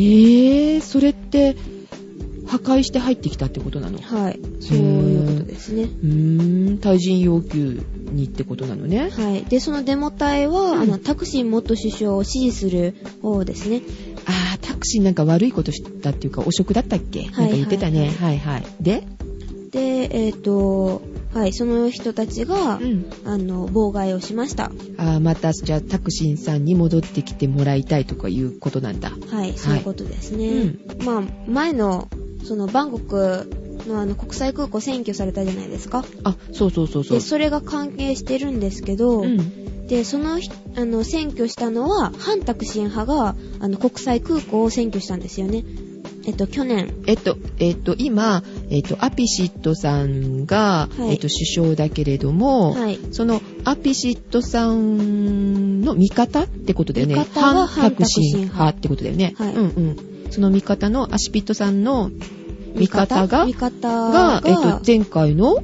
[0.77, 1.55] ぇそれって、
[2.49, 3.99] 破壊して入ってきたってことなの？
[3.99, 4.39] うはい。
[4.59, 5.83] そういうことですね。
[5.83, 7.81] ーん、対人要求
[8.11, 9.09] にってことなのね。
[9.11, 9.43] はい。
[9.45, 13.83] で、そのデモ隊は、うんあの、タクシン元首相を支持する方ですね。
[14.25, 18.09] あー、タクシーなんか悪いことしたっていうか、汚職だったっけ、いなんか言ってたね。
[18.19, 18.63] ははいはい。
[18.81, 19.03] で？
[19.71, 23.05] で、えっ、と、はい、その人たちが、うん。
[23.25, 24.71] あの、妨害をしました。
[24.97, 29.11] あー、また、じゃあ、タクシンさんに戻ってきてもらいたいとかいうことなんだ。
[29.29, 30.47] はい、そういうことですね。
[30.47, 32.07] うんまあ、前の、
[32.43, 33.49] その、バンコク
[33.87, 36.03] のあの、国際空港占拠されたじゃないですか。
[36.23, 37.17] あ、そうそうそうそう。
[37.17, 39.87] で、それが関係してるんですけど、うん。
[39.87, 45.63] で、そのひ、あの、占拠したのは、反タクシン派が、あの、国際空港を占拠したんですよね。
[46.25, 46.93] えっと、去年。
[47.07, 52.99] えっと、えっと、今、えっと、アピシットさんが、はいえっと、首相だけれども、はい。
[53.11, 57.15] そのアピシットさんの味方ってことだよね。
[57.15, 59.33] 味方が反タクシン派ってことだよね。
[59.37, 60.08] はいうんうん。
[60.29, 62.11] その味方のアシピットさんの
[62.75, 63.27] 味方？
[63.27, 64.41] が、味方が？
[64.41, 65.63] が、、えっと、前回の、はい。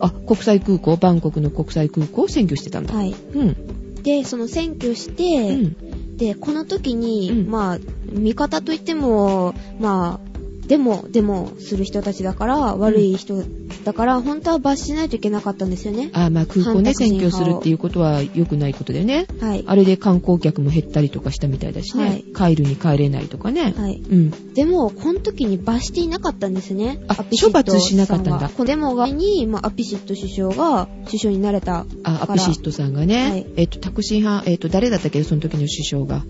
[0.00, 2.94] あ、国際空港、バンコクの国際空港を占拠してたんだ。
[2.94, 3.14] はい。
[3.34, 4.02] うん。
[4.02, 6.16] で、その占拠しうて、ん。
[6.16, 7.78] で、この時に、うんまあ、
[8.12, 10.23] 味方といっても、まあ、
[10.66, 13.42] でも、でも、する人たちだから、悪い人
[13.84, 16.10] だから、本当は罰しないといけなかったんですよね。
[16.12, 19.26] あ、まあ空港ね、反タクシン占拠するっていうことは良くないことだよね。
[19.40, 19.64] はい。
[19.66, 22.22] あれで観光客も減ったりとかしたみたいだしね。
[22.34, 23.74] 帰るに帰れないとかね。
[23.76, 23.96] はい。
[23.96, 24.54] うん。
[24.54, 27.00] でも、この時に罰していなかったんですね。
[27.08, 31.84] あ処罰しなかったんださはこのデモがに、まあ、アピシット首相が首相になれた。
[32.04, 36.24] あ、アピシットさんがね、はいえっと、タクシー派、えっと、誰だったっけその時の首相が。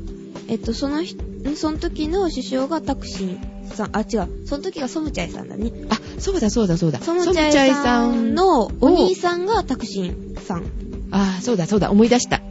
[0.49, 3.39] えっと、そのひ、んその時の首相がタクシン
[3.73, 4.47] さん、あ、違う。
[4.47, 5.73] その時がソムチャイさんだね。
[5.89, 7.01] あ、そうだそうだそうだ。
[7.01, 10.65] ソムチャイさんのお兄さんがタクシンさん。
[11.11, 12.43] あ、そうだそうだ、思い出した。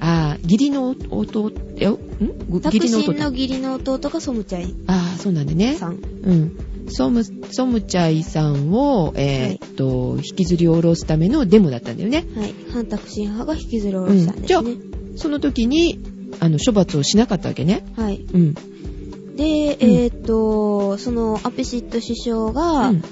[0.00, 2.60] あ、義理の弟、えん？
[2.60, 3.12] タクシンの弟。
[3.30, 5.74] 義理の弟がソムチャイああ、そうなんだね。
[5.74, 5.94] さん。
[5.94, 6.56] うん。
[6.90, 12.26] ソム、ソムチャイさんを、えーっと、引きずり下ろすためのデモだったんだよね。
[12.36, 12.54] はい。
[12.70, 14.76] 反タクシン派が引きずり下ろしたんですね。
[15.16, 15.98] その時に、
[16.40, 17.84] あの、処罰をしなかったわけね。
[17.96, 18.24] はい。
[18.32, 18.54] うん。
[19.36, 23.02] で、えーっと、そのアピシット首相が、うん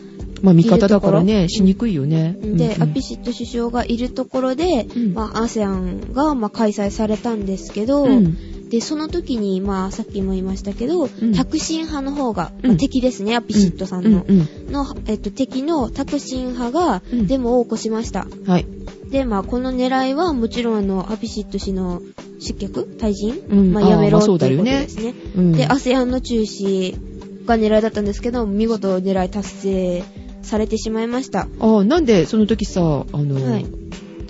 [0.43, 2.37] まあ、味方だからね、しにくいよね。
[2.41, 8.37] で、うんアピシット首相がいるところで、うんまあ、ASEAN が、まあ、開催されたんですけど、うん
[8.73, 14.25] で、その時に、まあ、さっきも言いましたけど、んタクシン派の方が、うんまあ敵ですね、アピシットさんの、
[14.71, 18.27] の、えっと、敵のタクシン派がうんデモを起こしました。
[18.47, 18.67] はい。
[19.13, 22.01] で、まあ、この狙いは、もちろん、あの、アピシット氏の
[22.41, 25.15] 失脚退陣、うんまあ、やめろっていうことですね。
[25.37, 26.97] うんで、ASEAN の中止
[27.47, 30.03] が狙いだったんですけど、見事狙い達成
[30.43, 31.47] されてしまいました。
[31.61, 32.81] ああ、なんでその時さ、
[33.13, 33.67] あの、はい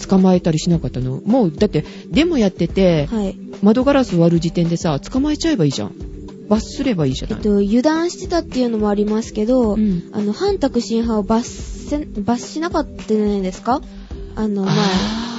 [0.09, 1.21] 捕まえたりしなかったの？
[1.25, 3.37] もう、だって、デモやってて、はい。
[3.63, 5.93] 窓ガラス割る時点でさ、捕まえちゃえばいいじゃん。
[6.49, 7.39] 罰すればいいじゃない。
[7.39, 13.81] えっと、油断してたっていうのもありますけど、うんあの、反タクシン派を罰せ、罰しなかったじゃないですか？
[14.37, 14.79] あの、前、あ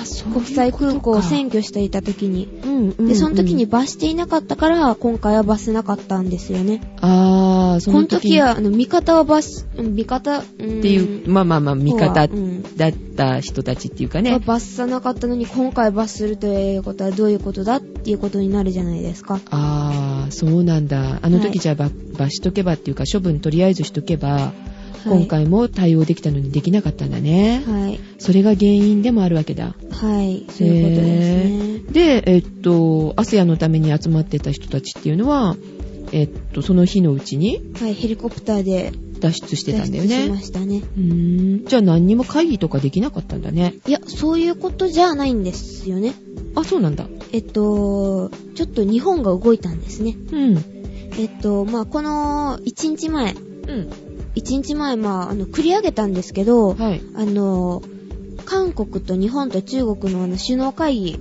[0.02, 2.48] ーそういうことか国際空港を占拠していた時に。
[2.64, 6.82] うんうんうんで、その時に罰していなかったから、今回は罰せなかったんですよね。
[7.00, 14.40] ああ、そこのの時時は、あの、味方は罰、うん味方、っっていう、まあまあまあ、味方うんだった人たちっていうかはね。
[14.40, 19.40] 罰さなかったのに、今回罰するということはどういうことだっていうことになるじゃないですか。
[19.50, 21.20] ああ、そうなんだ。
[21.22, 24.73] あのはい時じゃあ罰罰しとけばっていうか、処分とりあえずしとけば、はい
[25.06, 27.64] 今回も対応できたのにできなかったんだね。
[27.66, 28.00] はい。
[28.20, 29.76] それが原因でもあるわけだ。
[29.92, 30.46] はい。
[30.50, 31.92] そういうことですね。
[31.92, 35.56] で、えっと、アセアのために集まってた人たちっていうのは、
[36.12, 40.42] えっと、その日のうちにはい、ヘリコプターで脱出してたんだよ脱出しまね。
[40.44, 40.84] したね。
[40.98, 41.66] うーん。
[41.66, 43.76] じゃあ何にも会議とかできなかったんだね。
[43.88, 46.14] いや、そういうことじゃないんですよね。
[46.56, 47.08] あ、そうなんだ。
[47.32, 50.16] えっと、ちょっと日本が動いたんですね。
[50.32, 50.58] うん。
[51.18, 53.36] えっと、まあ、この1日前、う
[53.74, 53.90] ん。
[54.36, 57.02] 1日前、まあ、あの、繰り上げたんですけど、はい。
[57.16, 57.82] あの、
[58.46, 61.20] 韓国と日本と中国のあの首脳会議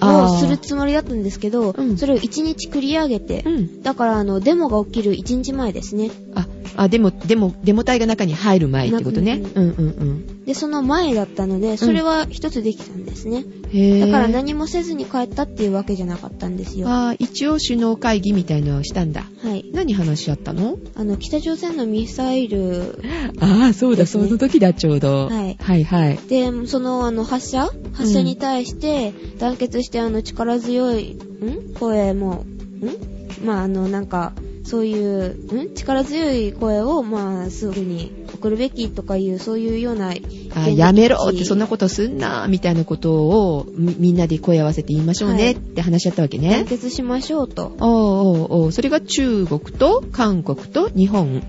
[0.00, 3.82] あ、をするつもりだったんですけど、うんそれを1日繰り上げて、うん。
[3.82, 6.10] だからあの、デモが起きる1日前ですね。
[6.34, 9.38] あ、あ、でも、でも、デモ隊が中に入る前ってことね。
[9.38, 10.41] なうんうんうん。
[10.46, 13.44] で、その前だったので、それは一つできたんですね。
[13.72, 16.86] へだから何何もせずに帰ったっていうわけじゃなかったんですよ。
[16.86, 19.24] はあ一応首脳会議みたいのをしたんだ。
[19.54, 19.70] い。
[19.72, 20.76] 何話し合ったの？
[20.94, 22.98] あの、北朝鮮のミサイル
[23.40, 25.28] ああ、そうだ、その時だ、ちょうど。
[25.28, 26.18] はいはいはい。
[26.28, 27.70] で、その、あの、発射？
[27.92, 31.74] 発射に対して、団結して、あの、力強い、ん？
[31.74, 32.44] 声も、
[32.82, 33.46] ん？
[33.46, 34.32] まあ、あの、なんか、
[34.64, 35.74] そういう、ん？
[35.74, 40.12] 力強い声を、まあ、すぐに送るべきとかいう、そういうような、
[40.54, 46.64] あやめろって、そんなことすんな、みたいなことをみんなで声合わせて言いましょうねって話し合ったわけ団ね。
[46.68, 47.76] 結しましょうと。
[47.78, 51.42] おうおうおうそれが中国と韓国と日本。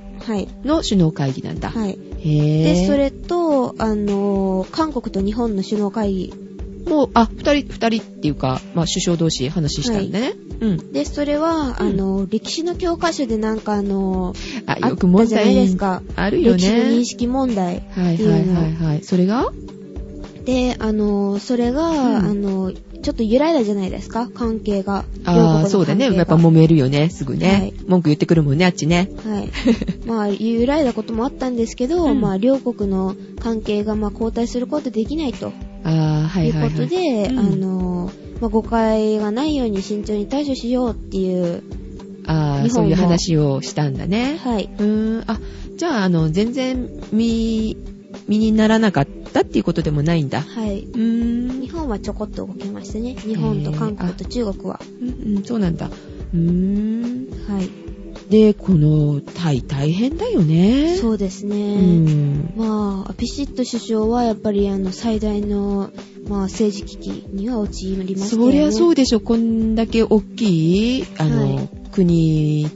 [0.64, 1.70] の首脳会議なんだ。
[1.70, 1.90] はい。
[1.90, 6.34] へぇで、それと、あの、韓国と日本の首脳会議。
[6.88, 10.34] もう、あ、二人、二人っていうか、まあ、首相同士話したんだね。
[10.60, 10.92] うん。
[10.92, 14.34] で、それは、うんあの、歴史の教科書でなんかあの、
[14.66, 16.02] あ、あよく問ったじゃない題ですか。
[16.16, 17.06] あるよ歴史の認ね。
[17.06, 17.84] 識問題。
[17.92, 19.04] はいはいはいはい。
[19.04, 19.52] それが？
[20.46, 25.06] で、あの、それが、うんあの、ちょっと揺らいだじゃないですか、関係が。
[25.26, 26.14] ああ、そうだね。
[26.14, 27.48] やっぱ揉めるよね、すぐね。
[27.48, 29.10] はい文句言ってくるもんね、あっちね。
[29.26, 29.50] はい。
[30.06, 35.52] まあ、揺らいだこともあったんですけど、うんまあ、両国の関係が、まあ、交代することできないと
[35.84, 36.72] ああ、はいいうはい、はい。
[36.72, 41.64] ことで、うんあの、まあ、誤解がないように慎重に対処しようっていう、
[42.26, 44.38] あそういう話をしたんだね。
[44.44, 44.70] はい。
[44.78, 45.40] うーん、あ、
[45.76, 47.76] じゃあ、あの、全然、身、
[48.28, 50.42] 身にならなかったっていうことでもないんだ。
[50.42, 50.84] はい。
[50.84, 51.62] うーん。
[51.62, 53.16] 日本はちょこっと動きましたね。
[53.16, 54.80] 日本と韓国と中国は。
[55.02, 55.88] うん、うん、そうなんだ。
[55.88, 57.28] うーん。
[57.48, 57.83] はい。
[58.34, 60.98] で、この、タイ大変だよね。
[60.98, 61.76] そうですうね。
[61.76, 62.54] ん。
[62.58, 65.92] まあ、アピシット首相はやっぱりあの最大の、
[66.28, 68.48] まあ、政治危機には陥りましたよね。
[68.48, 69.20] そりゃそうでしょ。
[69.20, 72.68] こんだけ大きい、あの、はい国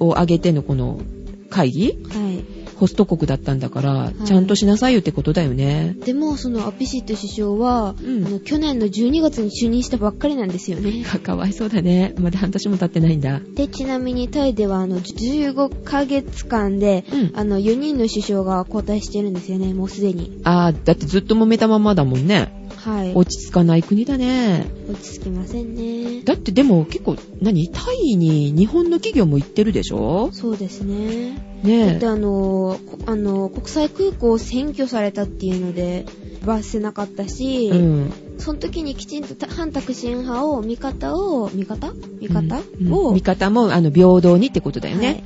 [0.00, 1.00] を挙げてのこの
[1.48, 2.59] 会議はい。
[2.80, 5.94] ホスト国だったんだから、いちゃんとしなさいよってことだよね。
[6.02, 11.04] でも、そのアピシット首相は、うんあの去年の12月に就任したばっかりなんですよね。
[11.04, 12.14] か かわいそうだね。
[12.18, 13.42] まだ半年も経ってないんだ。
[13.54, 20.40] で、ちなみにタイではあの15ヶ月間で、うんあの4人の首相が交代してるんですよね、もうすでに。
[20.44, 22.59] ああ、だってずっと揉めたままだもんね。
[22.84, 23.14] はい。
[23.14, 24.66] 落ち着かない国だね。
[24.88, 26.22] 落ち着きませんね。
[26.24, 27.68] だってでも結構、何？
[27.68, 30.30] タイに日本の企業も行ってるでしょ？
[30.32, 31.34] そうですね。
[31.62, 36.06] だねってあの、こあの、国際空港を占拠されたっていうので、
[36.44, 38.12] ばせなかったし、うん。
[38.38, 41.92] その時にきちんと反タクシン派を、味方を、味方？
[42.20, 45.22] 味方、うんを、味方も、あの、平等にってことだよね。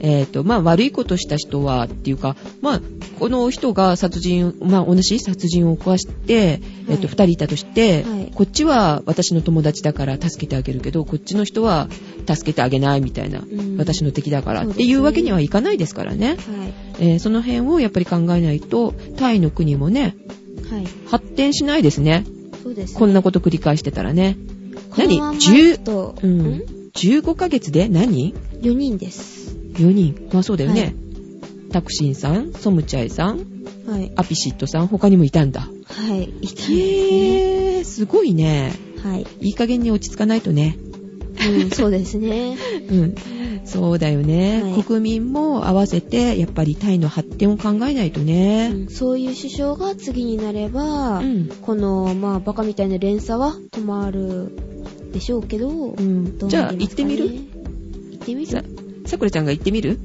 [0.00, 2.80] はいえっ、と、まあ、悪いことした人は、っていうか、まあ、
[3.18, 11.88] この人が殺人、まあ、同じ殺人を犯して、えっ、と、はい二人いたとして、はいこっちは私の友達だから助けてあげるけど、こっちの人は
[12.32, 16.28] 助けてあげないみたいな、うん私の敵だからっていうわけにはいかないですからね。
[16.28, 16.36] はい。
[17.00, 20.14] えーその辺をやっぱり考えないと、タイの国もね、
[20.70, 20.86] はい。
[21.06, 22.24] 発展しないですね。
[22.62, 22.98] そうです、ね。
[22.98, 24.36] こんなこと繰り返してたらね。
[24.96, 26.62] 何このまんま ?10 行くと、うんん
[26.94, 29.57] ？15ヶ月で何？4人です。
[29.78, 30.28] ?4 人。
[30.32, 30.80] まあそうだよね。
[30.80, 30.94] はい
[31.70, 33.44] タクシンさん、ソムチャイさん、
[33.86, 34.10] はい。
[34.16, 35.60] アピシットさん、他にもいたんだ。
[35.60, 36.24] はい。
[36.24, 36.76] いたんですね。
[36.76, 38.72] へー、すごいね。
[39.02, 39.26] はい。
[39.40, 40.78] いい加減に落ち着かないとね。
[41.46, 42.56] うん、そうですね。
[42.90, 43.14] うん。
[43.64, 44.62] そうだよね。
[44.62, 48.70] はい国民も合わせて、やっぱりタイの発展を考えないとね。
[48.72, 51.48] うんそういう首相が次になれば、うん。
[51.60, 54.52] この、まあ、バカみたいな連鎖は止まる
[55.12, 57.28] でしょうけど、うんどうじゃあ、行ってみる？
[57.28, 59.98] 行ってみさる、さくらちゃんが行ってみる？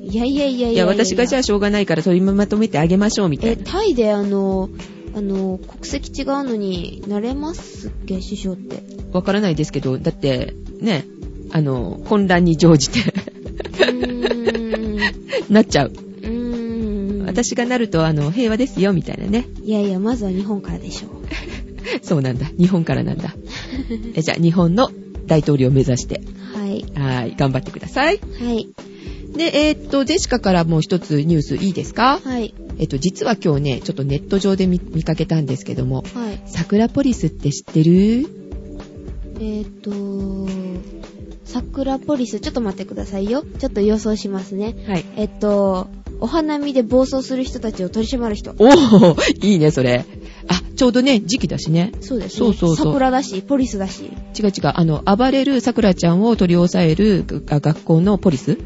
[0.00, 3.64] いやいやいやいやいや、私がじゃあしょうがないから取りまとめてあげましょうみたえ、いな。
[3.64, 4.68] タイであの、
[5.16, 7.88] あの、国籍違うのになれます？
[7.88, 8.82] っけ、首相って。
[9.12, 11.04] わからないですけど、だって、ね、
[11.52, 13.00] あの、混乱に乗じて。
[15.50, 15.88] なっちゃう。
[15.92, 17.26] うーん。
[17.26, 19.46] 私がなると、あの、平和ですよ、みたいなね。
[19.62, 21.10] いやいや、まずは日本からでしょう。
[22.02, 22.46] そうなんだ。
[22.58, 23.34] 日本からなんだ。
[24.14, 24.90] えじゃあ、日本の
[25.26, 26.20] 大統領を目指して、
[26.94, 27.16] はい。
[27.16, 28.18] はい、頑張ってください。
[28.18, 28.68] はい。
[29.36, 32.20] で、えーっと、ジェシカからもう一つニュースいいですか？
[32.24, 32.54] はい。
[32.78, 36.42] えっと、実は今日ね、ちょっとネット上で見見かけたんですけども、はい。
[36.46, 38.28] 桜ポリスって知ってる？
[39.40, 40.48] えーっと、
[41.44, 43.44] 桜ポリス、ちょっと待ってくださいよ。
[43.58, 44.76] ちょっと予想しますね。
[44.86, 45.04] はい。
[45.16, 45.88] えっと、
[46.20, 48.52] お花見で暴走する人たちを取り締まる人。
[48.52, 50.04] おー、いいね、それ。
[50.74, 51.92] あ、ちょうどね、時期だしね。
[52.00, 52.38] そうですね。
[52.38, 54.02] そうそうそう桜だし、ポリスだし。
[54.02, 58.52] 違う違う、あの、暴れる桜ちゃんを取り押さえるが学校のポリス？
[58.52, 58.56] う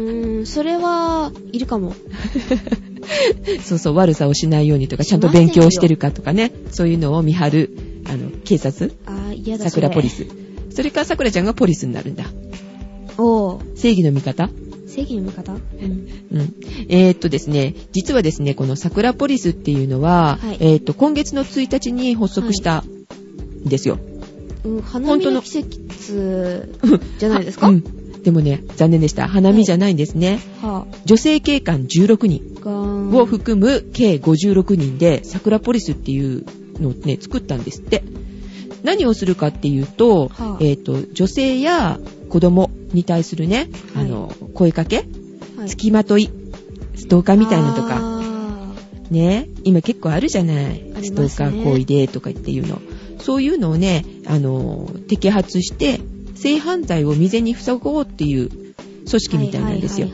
[0.00, 1.94] ーん、それは、いるかも。
[3.64, 7.70] そうそう、悪さをしないようにとか、ちゃんと勉強してるかとかね、そういうのを見張る、
[8.06, 8.92] あの、警察？
[9.06, 10.26] あー、嫌だ桜ポリス。
[10.70, 12.24] それから桜ちゃんがポリスになるんだ。
[13.16, 14.50] おー、正義の味方？
[14.94, 15.52] 正義の味方？
[15.52, 15.60] うん。
[15.60, 16.54] うん。
[16.88, 22.84] えーっとですね、実はですね、この桜ポリスっていうのは、はいえーっと、今月の1日に発足した
[23.64, 23.98] んですよ。
[24.64, 26.74] うん、花見の季節
[27.18, 28.22] じゃないですか、うん。
[28.22, 29.28] でもね、残念でした。
[29.28, 30.40] 花見じゃないんですね。
[30.62, 32.54] は女性警官16人。
[32.64, 36.46] を含む計56人で桜ポリスっていう
[36.80, 38.02] のをね、作ったんですって。
[38.84, 40.58] 何をするかっていうと、はあ。
[40.60, 44.04] えっ、と、女性や子供に対するね、はい。
[44.04, 45.06] あの、声かけ、
[45.56, 45.68] はい。
[45.68, 46.30] 付きまとい、
[46.94, 48.74] ストーカーみたいなのとか、あ
[49.10, 50.56] ね、今結構あるじゃない。
[50.56, 50.92] ね。
[51.02, 52.80] ストーカー行為でとかっていうの。
[53.20, 56.00] そういうのをね、あの、摘発して、
[56.34, 60.08] 性犯罪を未然に塞ごうっていう組ー織みたいなんですよ。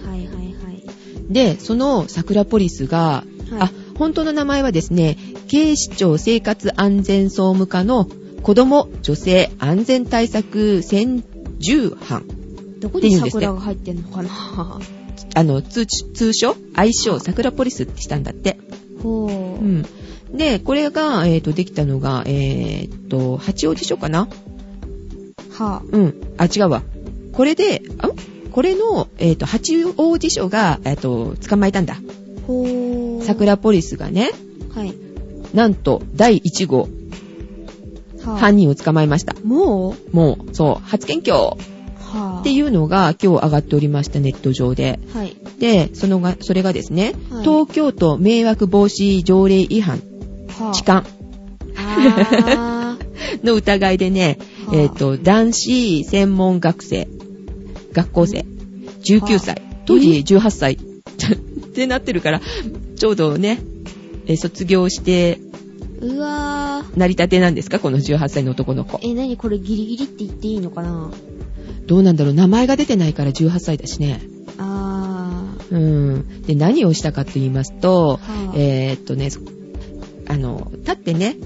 [1.28, 3.61] で、その桜ポリスが、はい。
[3.62, 5.16] あ、本当の名前はですね、
[5.48, 8.09] 警視庁生活安全総務課の
[8.42, 11.22] 子供女性安全対策専
[11.59, 12.24] 従班。
[12.81, 14.31] どこに桜が入ってんのかな？
[15.35, 16.57] あの、通通称？
[16.74, 18.59] 愛称桜ポリスってしたんだって。
[19.03, 19.29] ほう。
[19.29, 19.33] う
[19.66, 19.87] ん。
[20.33, 24.29] で、これが、えっ、と、できたのが、えっ、と、八王子署かな？
[25.53, 26.14] はうん。
[26.38, 26.83] あ、違うわ。
[27.33, 28.11] これで、あ
[28.53, 31.96] これの、えっ、と、八王子署が、えっ、と、捕まえたんだ。
[31.96, 32.46] ぁ。
[32.46, 33.24] ほう。
[33.24, 34.31] 桜ポリスがね、
[34.74, 34.94] はい。
[35.55, 36.88] なんと、第1号、は
[38.22, 39.35] 犯人を捕まえました。
[39.44, 40.16] もう？
[40.16, 41.56] もう、そう、初検挙。
[42.40, 44.98] っていうのが今日上がっておりました、ネット上で。
[45.14, 45.37] はい。
[45.59, 50.72] で、そのが、それがですね、はい東京都迷惑防止条例違反、はぁ。
[50.72, 51.04] 痴漢
[51.76, 53.44] あー。
[53.46, 57.09] の疑いでね、はあえっ、と、男子専門学生、
[57.92, 58.44] 学校生、
[59.04, 60.78] 19歳、当時18歳 っ
[61.74, 62.40] てなってるから、
[62.96, 63.61] ちょうどね、
[64.26, 65.38] えー卒業して、
[66.00, 66.98] うわー。
[66.98, 67.78] 成り立てなんですか？
[67.78, 68.98] この18歳の男の子。
[69.02, 71.10] え、なにこれギリギリって言っていいのかな？
[71.87, 72.35] どうなんだろう？
[72.35, 74.20] 名前が出てないから18歳だしね。
[74.58, 75.74] あー。
[75.74, 75.78] う
[76.18, 76.42] ん。
[76.42, 79.40] で、何をしたかと言いますと、はあえーっとね、そ
[80.28, 81.38] あの、立ってね、ん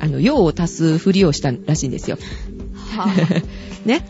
[0.00, 2.18] あの、用を足すふりをしたらしいんですよ。
[2.96, 3.44] はぁ。
[3.86, 4.04] ね？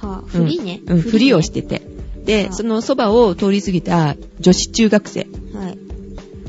[0.00, 0.26] はぁ。
[0.26, 0.80] フリーね？
[0.86, 1.82] うん、ふりをしてて。
[2.24, 5.78] で、はあそのそばを通り過ぎた女子中学生はい。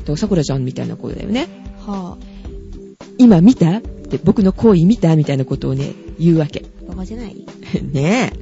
[0.04, 1.48] と、さくらちゃんみたいな子だよね。
[1.86, 2.16] は
[3.18, 3.78] 今見た？
[3.78, 5.16] って、僕の行為見た？
[5.16, 6.60] みたいなことをね、言うわけ。
[6.60, 6.88] ぁ。
[6.88, 7.46] バカじゃない？
[7.92, 8.32] ね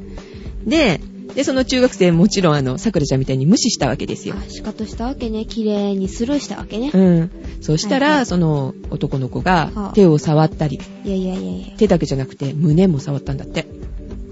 [0.66, 0.68] え。
[0.70, 1.00] で、
[1.34, 4.36] で、その中学生もちろんあの、桜ちゃんみたいに無視したわけですよ。
[4.38, 5.46] あ、仕方したわけね。
[5.46, 6.90] 綺麗にスルーしたわけね。
[6.94, 7.30] うん。
[7.60, 11.66] そしたら、はいはいその男の子はあが手を触ったり、いやいやいやいや。
[11.76, 13.66] 手だけじゃなくて胸も触ったんだって。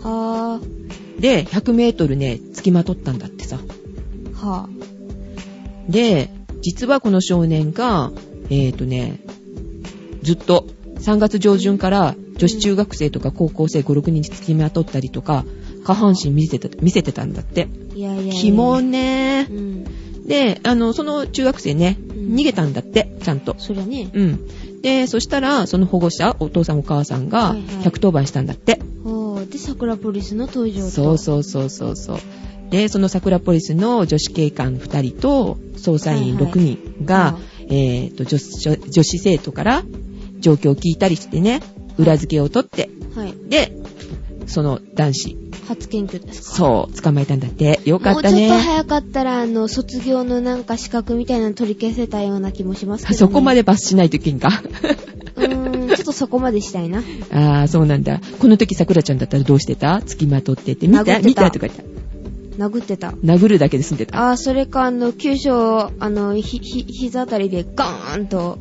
[0.00, 0.60] は
[1.18, 3.58] で、100メートルね、付きまとったんだってさ。
[4.34, 4.68] ぁ、は
[5.88, 6.30] で、
[6.60, 8.12] 実はこの少年が、
[8.50, 9.20] えーとね、
[10.22, 10.66] ずっと
[10.96, 15.44] 3月上旬から女子中学生とか高校生5、6人に付きまとったりとか、
[15.84, 17.66] 下半身見せてた、見せてたんだって。
[17.66, 17.96] ぁ。
[17.96, 18.34] いやいやいや。
[18.34, 19.52] キモねう。
[19.52, 20.26] ん。
[20.26, 23.56] で、あの、その中学生ね、ん逃げたんだって、ちゃんと。
[23.58, 24.10] そりゃね。
[24.12, 24.80] うん。
[24.82, 28.80] で、そしたら、その保護者、お父さんお母さんがはいはい110番したんだって。
[29.04, 29.46] ほう。
[29.46, 30.90] で、桜ポリスの登場と。
[30.90, 32.18] そうそうそうそうそう。
[32.70, 39.82] で、その桜ポリスの女子警官2人と捜査員はいはい6人が、はえーと女子、女子生徒から
[40.42, 41.62] 状況を聞いたりしてね、
[41.96, 43.34] 裏付けを取って、はい。
[43.48, 43.72] で、
[44.46, 45.36] その男子、
[45.68, 46.56] 初検挙ですか？
[46.56, 47.80] そう、捕まえたんだって。
[47.84, 48.46] よかったね。
[48.46, 53.18] もうちょっと早かったら、あの、卒業のなんか資格みたいなの取り消せたような気もしますけど、ね。
[53.18, 54.48] そこまで罰しないといけんか？
[55.36, 57.02] うーん、ちょっとそこまでしたいな。
[57.32, 58.20] ああ、そうなんだ。
[58.40, 60.02] この時桜ちゃんだったらどうしてた？
[60.04, 60.88] 付きまとってて。
[60.88, 61.20] 見た？
[61.20, 61.82] 見たとか言った？
[62.58, 63.12] 殴ってた。
[63.24, 64.30] 殴るだけで済んでた。
[64.30, 68.58] あー、それか、あの、急所、あの、ひ、ひ、膝あたりでガーンと、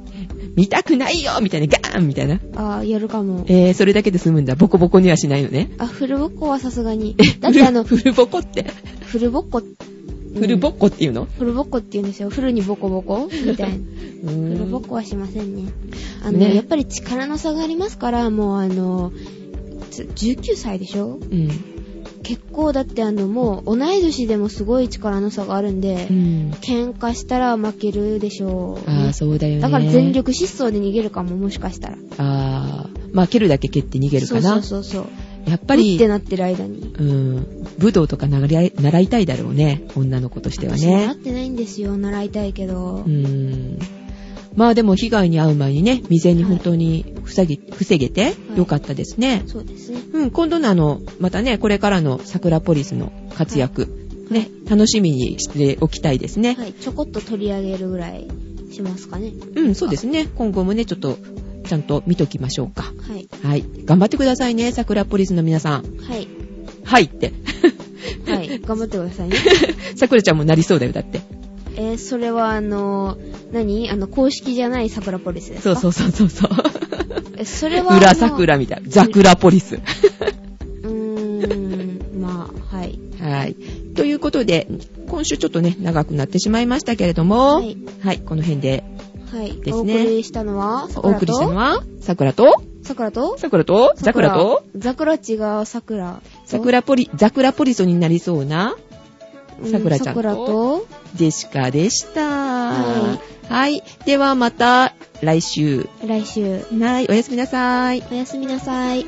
[0.56, 2.40] 見たくないよみたいな、ガーンみたいな。
[2.56, 3.46] あー、やるかも。
[3.48, 4.56] えー、それだけで済むんだ。
[4.56, 5.72] ボコボコにはしないのね。
[5.78, 7.16] あ、フルボッコはさすがに。
[7.40, 8.66] だってあの、フルボコって？
[9.06, 11.26] フルボッコ、フルボッコっていうの？
[11.26, 12.30] フルボッコって言うんですよ。
[12.30, 13.76] フルにボコボコみたいな。
[14.32, 15.72] フルボッコはしませんね。
[16.24, 19.12] あの、ねやっぱり力の差がありますから、もうあの、
[19.90, 21.20] つ19歳でしょ？
[21.20, 21.50] うん。
[22.24, 26.52] 結構だってあの、もう同い年でもすごい力の差があるんで、うん。
[26.62, 29.62] 喧嘩したら負けるでしょう、ああ、そうだよね。
[29.62, 30.12] だから全。
[30.12, 31.96] 力疾走で逃げるかも、もしかしたら。
[32.18, 34.42] ああ、まあ、蹴るだけ蹴って逃げるかな。
[34.42, 35.06] そうそうそう。
[35.50, 36.94] やっぱりうって、なってる間に。
[36.98, 37.66] うん。
[37.80, 39.84] 武道とか習い習いたいだろうね。
[39.96, 41.16] 女の子としては私習ねっ。
[41.16, 43.10] てないんですよ、習いたいけどう。
[43.10, 43.80] ん。
[44.56, 49.44] まあでも被害に遭う前にね、未然に本当に防げ、防げてよかったですね。
[49.48, 50.02] そうですね。
[50.14, 53.88] うん、今度のあの、またね、これからの桜ポリスの活躍、
[54.30, 56.56] ね、楽しみにしておきたいですね。
[56.58, 58.28] はい、ちょこっと取り上げるぐらい
[58.72, 59.32] しますかね。
[59.56, 60.28] うん、そうですね。
[60.36, 61.18] 今後もね、ちょっと、
[61.66, 62.84] ちゃんと見ときましょうか。
[62.84, 63.30] はい。
[63.44, 63.64] はい。
[63.86, 65.84] 頑張ってくださいね、桜ポリスの皆さん。
[65.84, 66.28] はい。
[66.84, 67.34] はいって。
[68.26, 68.60] はい。
[68.60, 69.38] 頑張ってくださいね。
[69.96, 71.22] 桜ちゃんもなりそうだよ、だって。
[71.76, 73.90] えー、それはあのー、何？
[73.90, 75.76] あの、公式じゃない桜ポリスですか？
[75.76, 76.50] そうそううそうそうそう。
[77.38, 77.98] え、それは。
[77.98, 78.90] 裏桜みたいな。
[78.90, 79.76] ザクラポリス。
[79.76, 83.00] うーん、まあ、はい。
[83.20, 83.56] はい。
[83.96, 84.68] ということで、
[85.08, 87.78] 今週ちょっとね、長くなってしまいましたけれども、はい。
[88.04, 88.84] はい、この辺で
[89.32, 89.54] はい。
[89.62, 93.38] ですねお送りしたのは、お送りしたのはは、桜と、桜と？
[93.38, 95.18] 桜と、桜と、桜違
[95.62, 96.22] う桜。
[96.46, 98.76] 桜ポリ、ザクラポリソになりそうな、
[99.62, 102.22] うん桜ちゃんと桜と、ジェシカでした。
[102.22, 103.20] は
[103.52, 103.84] はい。
[104.06, 105.90] ではまた来週。
[106.06, 106.64] 来週。
[106.80, 108.02] はい、おやすみなさい。
[108.10, 109.06] おやすみなさい。